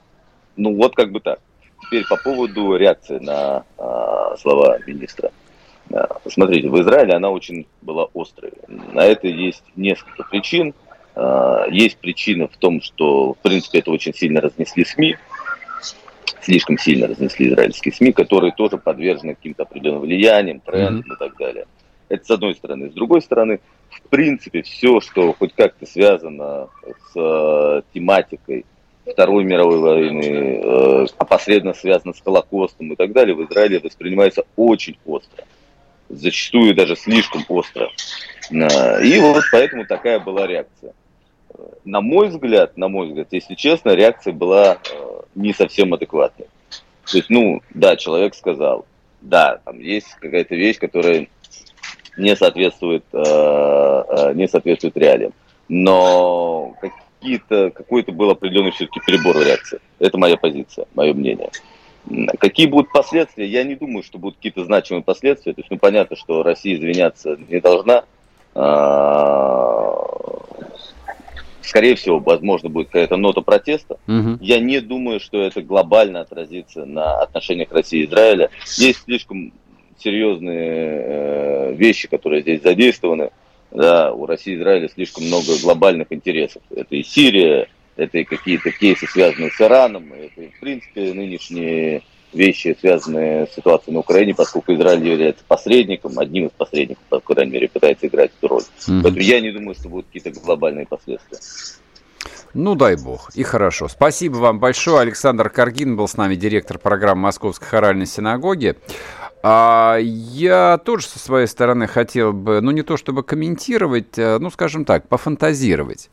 ну 0.55 0.75
вот 0.75 0.95
как 0.95 1.11
бы 1.11 1.19
так. 1.19 1.39
Теперь 1.83 2.05
по 2.07 2.17
поводу 2.17 2.75
реакции 2.75 3.19
на 3.19 3.63
а, 3.77 4.35
слова 4.37 4.77
министра. 4.85 5.31
А, 5.93 6.07
смотрите, 6.29 6.69
в 6.69 6.81
Израиле 6.81 7.13
она 7.13 7.29
очень 7.29 7.67
была 7.81 8.07
острой. 8.13 8.53
На 8.67 9.03
это 9.05 9.27
есть 9.27 9.63
несколько 9.75 10.23
причин. 10.23 10.73
А, 11.15 11.65
есть 11.69 11.97
причина 11.97 12.47
в 12.47 12.57
том, 12.57 12.81
что, 12.81 13.33
в 13.33 13.37
принципе, 13.39 13.79
это 13.79 13.91
очень 13.91 14.13
сильно 14.13 14.41
разнесли 14.41 14.85
СМИ 14.85 15.17
слишком 16.41 16.77
сильно 16.77 17.07
разнесли 17.07 17.49
израильские 17.49 17.93
СМИ, 17.93 18.13
которые 18.13 18.53
тоже 18.53 18.77
подвержены 18.77 19.35
каким-то 19.35 19.63
определенным 19.63 20.01
влияниям, 20.01 20.59
трендам 20.59 20.99
mm-hmm. 21.01 21.15
и 21.15 21.19
так 21.19 21.37
далее. 21.37 21.65
Это 22.09 22.25
с 22.25 22.31
одной 22.31 22.55
стороны. 22.55 22.89
С 22.89 22.93
другой 22.93 23.21
стороны, 23.21 23.59
в 23.89 24.01
принципе, 24.09 24.61
все, 24.63 24.99
что 24.99 25.33
хоть 25.33 25.53
как-то 25.53 25.85
связано 25.85 26.67
с 26.83 27.15
э, 27.15 27.81
тематикой 27.93 28.65
Второй 29.05 29.43
мировой 29.43 29.79
войны, 29.79 30.61
э, 30.63 31.05
опосредованно 31.17 31.73
связано 31.73 32.13
с 32.13 32.21
Холокостом 32.21 32.93
и 32.93 32.95
так 32.95 33.11
далее, 33.13 33.35
в 33.35 33.43
Израиле 33.45 33.79
воспринимается 33.79 34.43
очень 34.55 34.97
остро. 35.05 35.45
Зачастую 36.09 36.75
даже 36.75 36.95
слишком 36.95 37.43
остро. 37.47 37.89
Э, 38.51 39.03
и 39.03 39.19
вот 39.19 39.43
поэтому 39.51 39.85
такая 39.85 40.19
была 40.19 40.47
реакция. 40.47 40.93
На 41.83 42.01
мой 42.01 42.29
взгляд, 42.29 42.77
на 42.77 42.87
мой 42.87 43.07
взгляд, 43.07 43.27
если 43.31 43.55
честно, 43.55 43.91
реакция 43.91 44.33
была 44.33 44.73
э, 44.73 45.21
не 45.35 45.53
совсем 45.53 45.93
адекватной. 45.93 46.47
То 47.09 47.17
есть, 47.17 47.29
ну, 47.29 47.61
да, 47.73 47.95
человек 47.95 48.35
сказал, 48.35 48.85
да, 49.21 49.59
там 49.65 49.79
есть 49.79 50.07
какая-то 50.19 50.55
вещь, 50.55 50.79
которая 50.79 51.27
не 52.17 52.35
соответствует, 52.35 53.03
э, 53.13 53.17
э, 53.17 54.33
не 54.33 54.47
соответствует 54.47 54.97
реалиям. 54.97 55.33
Но 55.69 56.75
какие-то, 56.81 57.71
какой-то 57.71 58.11
был 58.11 58.29
определенный 58.29 58.71
все-таки 58.71 58.99
перебор 59.05 59.37
реакции. 59.37 59.79
Это 59.99 60.17
моя 60.17 60.37
позиция, 60.37 60.85
мое 60.93 61.13
мнение. 61.13 61.49
Какие 62.39 62.65
будут 62.65 62.91
последствия? 62.91 63.47
Я 63.47 63.63
не 63.63 63.75
думаю, 63.75 64.03
что 64.03 64.17
будут 64.17 64.37
какие-то 64.37 64.65
значимые 64.65 65.03
последствия. 65.03 65.53
То 65.53 65.61
есть, 65.61 65.69
ну, 65.69 65.77
понятно, 65.77 66.15
что 66.15 66.41
Россия 66.43 66.75
извиняться 66.75 67.37
не 67.47 67.59
должна. 67.59 68.03
Скорее 71.63 71.95
всего, 71.95 72.19
возможно, 72.19 72.69
будет 72.69 72.87
какая-то 72.87 73.17
нота 73.17 73.41
протеста. 73.41 73.97
Угу. 74.07 74.37
Я 74.41 74.59
не 74.59 74.79
думаю, 74.81 75.19
что 75.19 75.41
это 75.41 75.61
глобально 75.61 76.21
отразится 76.21 76.85
на 76.85 77.21
отношениях 77.21 77.71
России 77.71 78.01
и 78.01 78.05
Израиля. 78.05 78.49
Есть 78.77 79.03
слишком 79.03 79.53
серьезные 79.97 81.01
э, 81.03 81.73
вещи, 81.73 82.07
которые 82.07 82.41
здесь 82.41 82.61
задействованы. 82.61 83.31
Да, 83.71 84.11
у 84.11 84.25
России 84.25 84.53
и 84.53 84.57
Израиля 84.57 84.89
слишком 84.89 85.25
много 85.25 85.57
глобальных 85.61 86.07
интересов. 86.11 86.61
Это 86.75 86.95
и 86.95 87.03
Сирия, 87.03 87.67
это 87.95 88.17
и 88.17 88.23
какие-то 88.23 88.71
кейсы, 88.71 89.07
связанные 89.07 89.51
с 89.51 89.61
Ираном, 89.61 90.11
это, 90.13 90.41
и, 90.41 90.49
в 90.49 90.59
принципе, 90.59 91.13
нынешние 91.13 92.01
вещи, 92.33 92.77
связанные 92.79 93.47
с 93.47 93.55
ситуацией 93.55 93.93
на 93.93 93.99
Украине, 93.99 94.33
поскольку 94.35 94.73
Израиль 94.73 95.07
является 95.07 95.43
посредником, 95.47 96.17
одним 96.19 96.47
из 96.47 96.51
посредников, 96.51 97.03
по 97.09 97.19
крайней 97.19 97.51
мере, 97.51 97.69
пытается 97.69 98.07
играть 98.07 98.31
эту 98.37 98.47
роль. 98.47 98.61
Mm-hmm. 98.61 99.01
Поэтому 99.03 99.21
я 99.21 99.41
не 99.41 99.51
думаю, 99.51 99.75
что 99.75 99.89
будут 99.89 100.07
какие-то 100.07 100.31
глобальные 100.39 100.85
последствия. 100.87 101.39
Ну, 102.53 102.75
дай 102.75 102.95
бог. 102.97 103.31
И 103.33 103.43
хорошо. 103.43 103.87
Спасибо 103.87 104.35
вам 104.35 104.59
большое. 104.59 104.99
Александр 104.99 105.49
Каргин 105.49 105.95
был 105.95 106.07
с 106.07 106.17
нами, 106.17 106.35
директор 106.35 106.77
программы 106.77 107.21
Московской 107.21 107.67
хоральной 107.67 108.05
синагоги. 108.05 108.75
А 109.43 109.97
я 110.01 110.77
тоже 110.77 111.07
со 111.07 111.17
своей 111.17 111.47
стороны 111.47 111.87
хотел 111.87 112.31
бы, 112.31 112.61
ну 112.61 112.71
не 112.71 112.83
то 112.83 112.95
чтобы 112.95 113.23
комментировать, 113.23 114.19
а, 114.19 114.37
ну 114.37 114.51
скажем 114.51 114.85
так, 114.85 115.07
пофантазировать. 115.07 116.09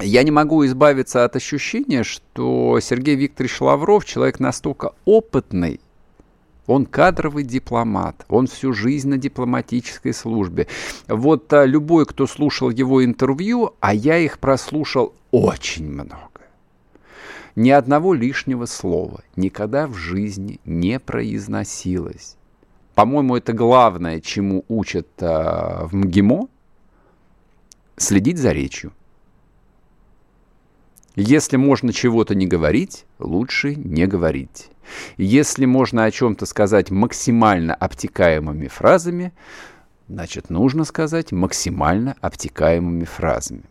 Я 0.00 0.24
не 0.24 0.30
могу 0.32 0.66
избавиться 0.66 1.24
от 1.24 1.36
ощущения, 1.36 2.02
что 2.02 2.80
Сергей 2.80 3.14
Викторович 3.14 3.60
Лавров 3.60 4.04
человек 4.04 4.40
настолько 4.40 4.92
опытный, 5.04 5.80
он 6.66 6.86
кадровый 6.86 7.44
дипломат, 7.44 8.24
он 8.28 8.46
всю 8.46 8.72
жизнь 8.72 9.08
на 9.08 9.18
дипломатической 9.18 10.12
службе. 10.12 10.66
Вот 11.06 11.52
а, 11.52 11.64
любой, 11.64 12.06
кто 12.06 12.26
слушал 12.26 12.70
его 12.70 13.04
интервью, 13.04 13.74
а 13.80 13.94
я 13.94 14.18
их 14.18 14.38
прослушал 14.38 15.14
очень 15.30 15.88
много, 15.88 16.40
ни 17.54 17.70
одного 17.70 18.14
лишнего 18.14 18.66
слова 18.66 19.22
никогда 19.36 19.86
в 19.86 19.94
жизни 19.94 20.58
не 20.64 20.98
произносилось. 20.98 22.36
По-моему, 22.94 23.36
это 23.36 23.52
главное, 23.52 24.20
чему 24.20 24.64
учат 24.68 25.08
э, 25.18 25.84
в 25.86 25.90
МГИМО, 25.92 26.48
следить 27.96 28.38
за 28.38 28.52
речью. 28.52 28.92
Если 31.16 31.56
можно 31.56 31.92
чего-то 31.92 32.34
не 32.34 32.46
говорить, 32.46 33.04
лучше 33.20 33.76
не 33.76 34.06
говорить. 34.06 34.70
Если 35.16 35.64
можно 35.64 36.04
о 36.04 36.10
чем-то 36.10 36.44
сказать 36.44 36.90
максимально 36.90 37.74
обтекаемыми 37.74 38.66
фразами, 38.66 39.32
значит, 40.08 40.50
нужно 40.50 40.84
сказать 40.84 41.30
максимально 41.30 42.16
обтекаемыми 42.20 43.04
фразами. 43.04 43.62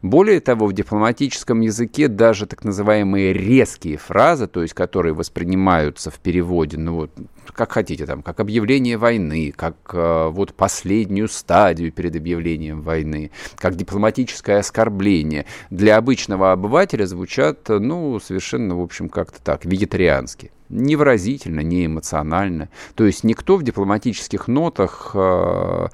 Более 0.00 0.40
того, 0.40 0.66
в 0.66 0.72
дипломатическом 0.74 1.60
языке 1.60 2.06
даже 2.06 2.46
так 2.46 2.62
называемые 2.62 3.32
резкие 3.32 3.96
фразы, 3.96 4.46
то 4.46 4.62
есть 4.62 4.74
которые 4.74 5.14
воспринимаются 5.14 6.10
в 6.10 6.18
переводе, 6.18 6.78
ну 6.78 6.94
вот, 6.94 7.10
как 7.52 7.72
хотите, 7.72 8.06
там, 8.06 8.22
как 8.22 8.40
объявление 8.40 8.96
войны, 8.96 9.52
как 9.54 9.76
э, 9.92 10.28
вот 10.30 10.54
последнюю 10.54 11.28
стадию 11.28 11.92
перед 11.92 12.16
объявлением 12.16 12.82
войны, 12.82 13.30
как 13.56 13.76
дипломатическое 13.76 14.58
оскорбление, 14.58 15.46
для 15.70 15.96
обычного 15.96 16.52
обывателя 16.52 17.06
звучат, 17.06 17.68
ну, 17.68 18.18
совершенно, 18.20 18.76
в 18.76 18.80
общем, 18.80 19.08
как-то 19.08 19.40
так, 19.42 19.64
вегетариански 19.64 20.50
невыразительно, 20.72 21.60
не 21.60 21.86
эмоционально. 21.86 22.70
То 22.94 23.04
есть 23.04 23.24
никто 23.24 23.56
в 23.56 23.62
дипломатических 23.62 24.48
нотах, 24.48 25.10
э, 25.14 25.88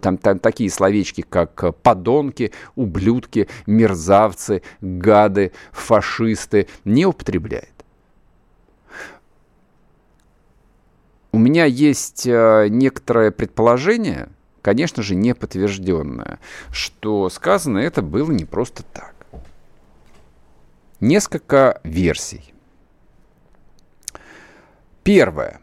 там, 0.00 0.16
там 0.16 0.38
такие 0.38 0.70
словечки, 0.70 1.22
как 1.28 1.74
подонки, 1.82 2.52
ублюдки, 2.76 3.48
мерзавцы, 3.66 4.62
гады, 4.80 5.52
фашисты, 5.72 6.68
не 6.84 7.06
употребляет. 7.06 7.79
У 11.32 11.38
меня 11.38 11.64
есть 11.64 12.26
э, 12.26 12.66
некоторое 12.68 13.30
предположение, 13.30 14.28
конечно 14.62 15.02
же, 15.02 15.14
не 15.14 15.34
подтвержденное, 15.34 16.40
что 16.72 17.28
сказано 17.28 17.78
это 17.78 18.02
было 18.02 18.32
не 18.32 18.44
просто 18.44 18.82
так. 18.82 19.14
Несколько 20.98 21.80
версий. 21.84 22.52
Первое. 25.02 25.60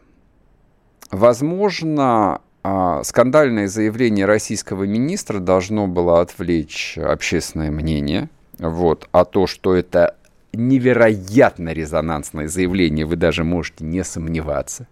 Возможно, 1.10 2.40
а, 2.62 3.02
скандальное 3.04 3.68
заявление 3.68 4.26
российского 4.26 4.84
министра 4.84 5.38
должно 5.38 5.86
было 5.86 6.20
отвлечь 6.20 6.98
общественное 6.98 7.70
мнение. 7.70 8.28
Вот, 8.58 9.08
а 9.12 9.24
то, 9.24 9.46
что 9.46 9.74
это 9.74 10.16
невероятно 10.52 11.72
резонансное 11.72 12.48
заявление, 12.48 13.06
вы 13.06 13.16
даже 13.16 13.44
можете 13.44 13.84
не 13.84 14.02
сомневаться. 14.02 14.88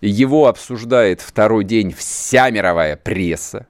Его 0.00 0.46
обсуждает 0.46 1.20
второй 1.20 1.64
день 1.64 1.92
вся 1.92 2.50
мировая 2.50 2.96
пресса 2.96 3.66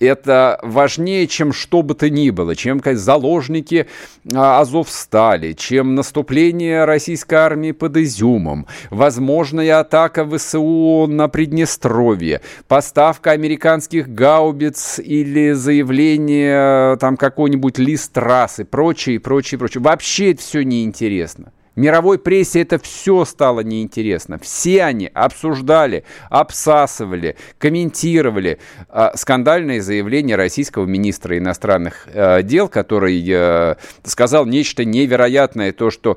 это 0.00 0.58
важнее, 0.62 1.26
чем 1.26 1.52
что 1.52 1.82
бы 1.82 1.94
то 1.94 2.10
ни 2.10 2.30
было, 2.30 2.54
чем 2.54 2.80
заложники 2.84 3.86
а, 4.32 4.60
Азов 4.60 4.90
стали, 4.90 5.52
чем 5.52 5.94
наступление 5.94 6.84
российской 6.84 7.34
армии 7.34 7.72
под 7.72 7.96
Изюмом, 7.96 8.66
возможная 8.90 9.80
атака 9.80 10.28
ВСУ 10.28 11.06
на 11.08 11.28
Приднестровье, 11.28 12.40
поставка 12.68 13.32
американских 13.32 14.08
гаубиц 14.08 14.98
или 14.98 15.52
заявление 15.52 16.96
там 16.98 17.16
какой-нибудь 17.16 17.78
лист 17.78 18.12
трассы, 18.12 18.64
прочее, 18.64 19.20
прочее, 19.20 19.58
прочее. 19.58 19.82
Вообще 19.82 20.32
это 20.32 20.42
все 20.42 20.62
неинтересно. 20.62 21.52
Мировой 21.76 22.18
прессе 22.18 22.62
это 22.62 22.78
все 22.78 23.24
стало 23.24 23.60
неинтересно. 23.60 24.38
Все 24.38 24.84
они 24.84 25.10
обсуждали, 25.12 26.04
обсасывали, 26.30 27.36
комментировали 27.58 28.58
э, 28.88 29.10
скандальные 29.14 29.82
заявления 29.82 30.36
российского 30.36 30.86
министра 30.86 31.36
иностранных 31.36 32.06
э, 32.12 32.42
дел, 32.42 32.68
который 32.68 33.24
э, 33.28 33.74
сказал 34.04 34.46
нечто 34.46 34.84
невероятное, 34.84 35.72
то, 35.72 35.90
что 35.90 36.16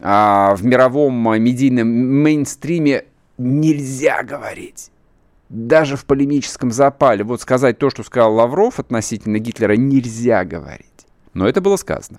э, 0.00 0.02
в 0.02 0.64
мировом 0.64 1.14
медийном 1.40 1.88
мейнстриме 1.88 3.04
нельзя 3.38 4.24
говорить 4.24 4.90
даже 5.48 5.96
в 5.96 6.04
полемическом 6.04 6.70
запале, 6.72 7.22
вот 7.22 7.40
сказать 7.40 7.78
то, 7.78 7.90
что 7.90 8.02
сказал 8.02 8.34
Лавров 8.34 8.80
относительно 8.80 9.38
Гитлера, 9.38 9.76
нельзя 9.76 10.44
говорить. 10.44 11.06
Но 11.34 11.48
это 11.48 11.60
было 11.60 11.76
сказано. 11.76 12.18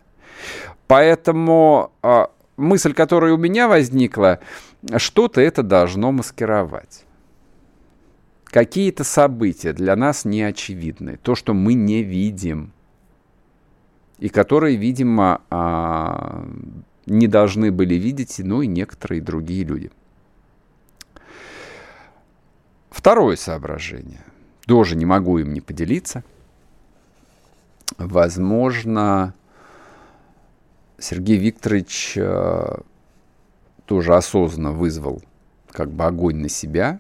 Поэтому 0.88 1.92
а, 2.02 2.30
мысль, 2.58 2.94
которая 2.94 3.34
у 3.34 3.38
меня 3.38 3.68
возникла, 3.68 4.40
что-то 4.98 5.40
это 5.42 5.64
должно 5.64 6.12
маскировать. 6.12 7.06
Какие-то 8.46 9.04
события 9.04 9.74
для 9.74 9.96
нас 9.96 10.26
не 10.26 10.42
очевидны, 10.42 11.18
то, 11.18 11.36
что 11.36 11.54
мы 11.54 11.74
не 11.74 12.04
видим, 12.04 12.74
и 14.20 14.30
которые, 14.30 14.78
видимо, 14.78 15.42
а, 15.50 16.46
не 17.06 17.28
должны 17.28 17.72
были 17.72 17.96
видеть, 17.96 18.40
ну 18.40 18.62
и 18.62 18.68
некоторые 18.68 19.22
другие 19.22 19.64
люди. 19.64 19.92
Второе 22.90 23.36
соображение. 23.36 24.22
Тоже 24.66 24.96
не 24.96 25.06
могу 25.06 25.38
им 25.38 25.54
не 25.54 25.62
поделиться. 25.62 26.24
Возможно, 27.98 29.34
Сергей 31.00 31.38
Викторович 31.38 32.14
э, 32.18 32.78
тоже 33.86 34.16
осознанно 34.16 34.72
вызвал 34.72 35.22
как 35.72 35.92
бы 35.92 36.06
огонь 36.06 36.38
на 36.38 36.50
себя, 36.50 37.00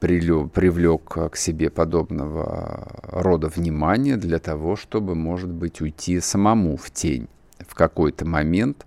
привлек 0.00 1.30
к 1.30 1.36
себе 1.36 1.70
подобного 1.70 3.00
рода 3.04 3.48
внимание 3.48 4.16
для 4.16 4.38
того, 4.38 4.76
чтобы, 4.76 5.14
может 5.14 5.50
быть, 5.50 5.80
уйти 5.80 6.20
самому 6.20 6.76
в 6.76 6.90
тень 6.90 7.28
в 7.58 7.74
какой-то 7.74 8.26
момент, 8.26 8.84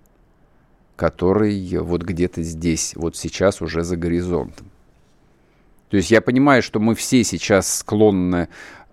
который 0.94 1.78
вот 1.78 2.02
где-то 2.02 2.42
здесь, 2.42 2.94
вот 2.96 3.16
сейчас 3.16 3.62
уже 3.62 3.82
за 3.82 3.96
горизонтом. 3.96 4.70
То 5.90 5.96
есть 5.96 6.10
я 6.10 6.20
понимаю, 6.20 6.62
что 6.62 6.80
мы 6.80 6.94
все 6.94 7.24
сейчас 7.24 7.78
склонны 7.78 8.48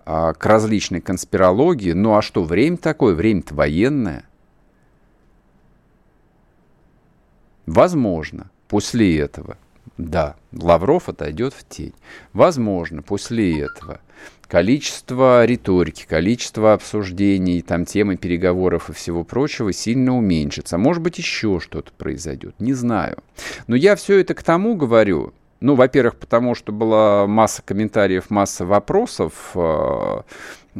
а, 0.05 0.33
к 0.33 0.45
различной 0.45 1.01
конспирологии, 1.01 1.91
ну 1.91 2.15
а 2.15 2.21
что, 2.21 2.43
время 2.43 2.77
такое, 2.77 3.13
время-то 3.15 3.53
военное. 3.53 4.23
Возможно, 7.65 8.49
после 8.67 9.19
этого, 9.19 9.57
да, 9.97 10.35
Лавров 10.51 11.09
отойдет 11.09 11.53
в 11.53 11.67
тень. 11.67 11.93
Возможно, 12.33 13.01
после 13.01 13.59
этого 13.61 13.99
количество 14.47 15.43
риторики, 15.45 16.05
количество 16.07 16.73
обсуждений, 16.73 17.61
там 17.61 17.85
темы 17.85 18.15
переговоров 18.15 18.89
и 18.89 18.93
всего 18.93 19.23
прочего 19.23 19.73
сильно 19.73 20.15
уменьшится. 20.15 20.77
Может 20.77 21.01
быть, 21.01 21.17
еще 21.17 21.59
что-то 21.59 21.91
произойдет, 21.91 22.55
не 22.59 22.73
знаю. 22.73 23.17
Но 23.67 23.75
я 23.75 23.95
все 23.95 24.19
это 24.19 24.33
к 24.33 24.43
тому 24.43 24.75
говорю, 24.75 25.33
ну, 25.65 25.73
во-первых, 25.73 26.17
потому 26.17 26.53
что 26.53 26.71
была 26.71 27.25
масса 27.25 27.63
комментариев, 27.65 28.29
масса 28.29 28.67
вопросов. 28.67 29.33
Э, 29.55 30.21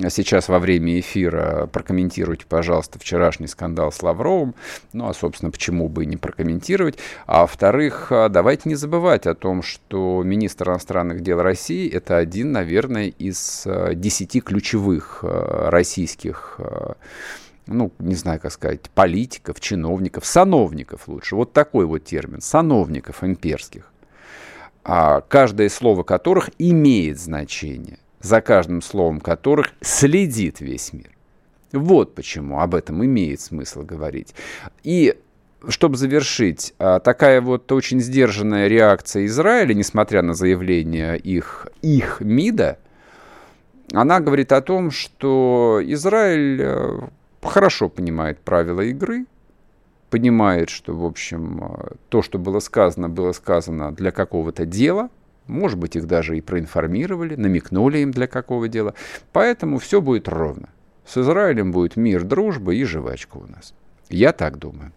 сейчас 0.09 0.47
во 0.47 0.59
время 0.59 0.99
эфира 0.99 1.67
прокомментируйте, 1.73 2.45
пожалуйста, 2.47 2.99
вчерашний 2.99 3.47
скандал 3.47 3.91
с 3.91 4.03
Лавровым. 4.03 4.53
Ну, 4.93 5.09
а, 5.09 5.15
собственно, 5.15 5.49
почему 5.49 5.89
бы 5.89 6.03
и 6.03 6.05
не 6.05 6.17
прокомментировать. 6.17 6.99
А 7.25 7.41
во-вторых, 7.41 8.11
э, 8.11 8.29
давайте 8.29 8.69
не 8.69 8.75
забывать 8.75 9.25
о 9.25 9.33
том, 9.33 9.63
что 9.63 10.21
министр 10.23 10.69
иностранных 10.69 11.21
дел 11.21 11.41
России– 11.41 11.89
это 11.91 12.17
один, 12.17 12.51
наверное, 12.51 13.07
из 13.07 13.63
э, 13.65 13.95
десяти 13.95 14.39
ключевых 14.39 15.23
российских 15.23 16.59
ну, 17.65 17.91
не 17.97 18.13
знаю, 18.13 18.39
как 18.39 18.51
сказать, 18.51 18.91
политиков, 18.91 19.59
чиновников, 19.59 20.27
сановников 20.27 21.07
лучше. 21.07 21.35
Вот 21.35 21.53
такой 21.53 21.87
вот 21.87 22.03
термин, 22.05 22.39
сановников 22.39 23.23
имперских 23.23 23.91
каждое 24.85 25.69
слово 25.69 26.03
которых 26.03 26.49
имеет 26.59 27.19
значение, 27.19 27.99
за 28.21 28.41
каждым 28.41 28.81
словом 28.81 29.19
которых 29.19 29.73
следит 29.81 30.59
весь 30.59 30.93
мир. 30.93 31.09
Вот 31.71 32.15
почему 32.15 32.59
об 32.59 32.75
этом 32.75 33.03
имеет 33.03 33.41
смысл 33.41 33.83
говорить. 33.83 34.35
И 34.83 35.17
чтобы 35.67 35.97
завершить, 35.97 36.73
а, 36.77 36.99
такая 36.99 37.41
вот 37.41 37.71
очень 37.71 37.99
сдержанная 37.99 38.67
реакция 38.67 39.25
Израиля, 39.25 39.73
несмотря 39.73 40.21
на 40.21 40.33
заявление 40.33 41.17
их, 41.17 41.67
их 41.81 42.21
МИДа, 42.21 42.77
она 43.91 44.19
говорит 44.19 44.51
о 44.51 44.61
том, 44.61 44.91
что 44.91 45.79
Израиль 45.83 46.61
э, 46.61 46.99
хорошо 47.41 47.89
понимает 47.89 48.39
правила 48.39 48.81
игры, 48.81 49.25
понимает, 50.15 50.69
что, 50.69 50.95
в 50.95 51.03
общем, 51.03 51.61
э, 51.61 51.95
то, 52.07 52.21
что 52.21 52.39
было 52.39 52.59
сказано, 52.61 53.09
было 53.09 53.33
сказано 53.33 53.93
для 53.93 54.11
какого-то 54.11 54.65
дела, 54.65 55.09
может 55.45 55.77
быть, 55.77 55.97
их 55.97 56.07
даже 56.07 56.37
и 56.37 56.41
проинформировали, 56.41 57.35
намекнули 57.35 57.97
им 57.97 58.11
для 58.11 58.25
какого 58.25 58.69
дела. 58.69 58.93
Поэтому 59.33 59.77
все 59.77 59.99
будет 59.99 60.29
ровно. 60.29 60.69
С 61.05 61.17
Израилем 61.17 61.73
будет 61.73 61.97
мир, 61.97 62.23
дружба 62.23 62.73
и 62.73 62.85
жвачка 62.85 63.35
у 63.35 63.45
нас. 63.45 63.73
Я 64.09 64.31
так 64.31 64.57
думаю. 64.57 64.93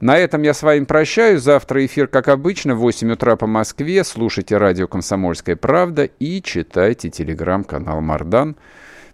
На 0.00 0.18
этом 0.18 0.42
я 0.42 0.54
с 0.54 0.64
вами 0.64 0.84
прощаюсь. 0.84 1.40
Завтра 1.40 1.86
эфир, 1.86 2.08
как 2.08 2.26
обычно, 2.26 2.74
в 2.74 2.80
8 2.80 3.12
утра 3.12 3.36
по 3.36 3.46
Москве. 3.46 4.02
Слушайте 4.02 4.56
радио 4.56 4.88
«Комсомольская 4.88 5.54
правда» 5.54 6.02
и 6.02 6.42
читайте 6.42 7.10
телеграм-канал 7.10 8.00
«Мардан». 8.00 8.56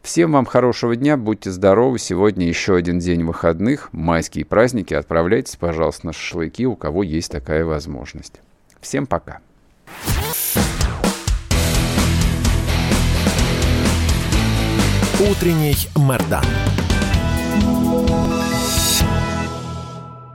Всем 0.04 0.32
вам 0.32 0.44
хорошего 0.44 0.94
дня, 0.96 1.16
будьте 1.16 1.50
здоровы. 1.50 1.98
Сегодня 1.98 2.46
еще 2.46 2.76
один 2.76 2.98
день 2.98 3.24
выходных, 3.24 3.88
майские 3.92 4.44
праздники. 4.44 4.92
Отправляйтесь, 4.92 5.56
пожалуйста, 5.56 6.08
на 6.08 6.12
шашлыки, 6.12 6.66
у 6.66 6.76
кого 6.76 7.02
есть 7.02 7.32
такая 7.32 7.64
возможность. 7.64 8.42
Всем 8.82 9.06
пока. 9.06 9.38
Утренний 15.18 15.74
Мордан. 15.96 16.44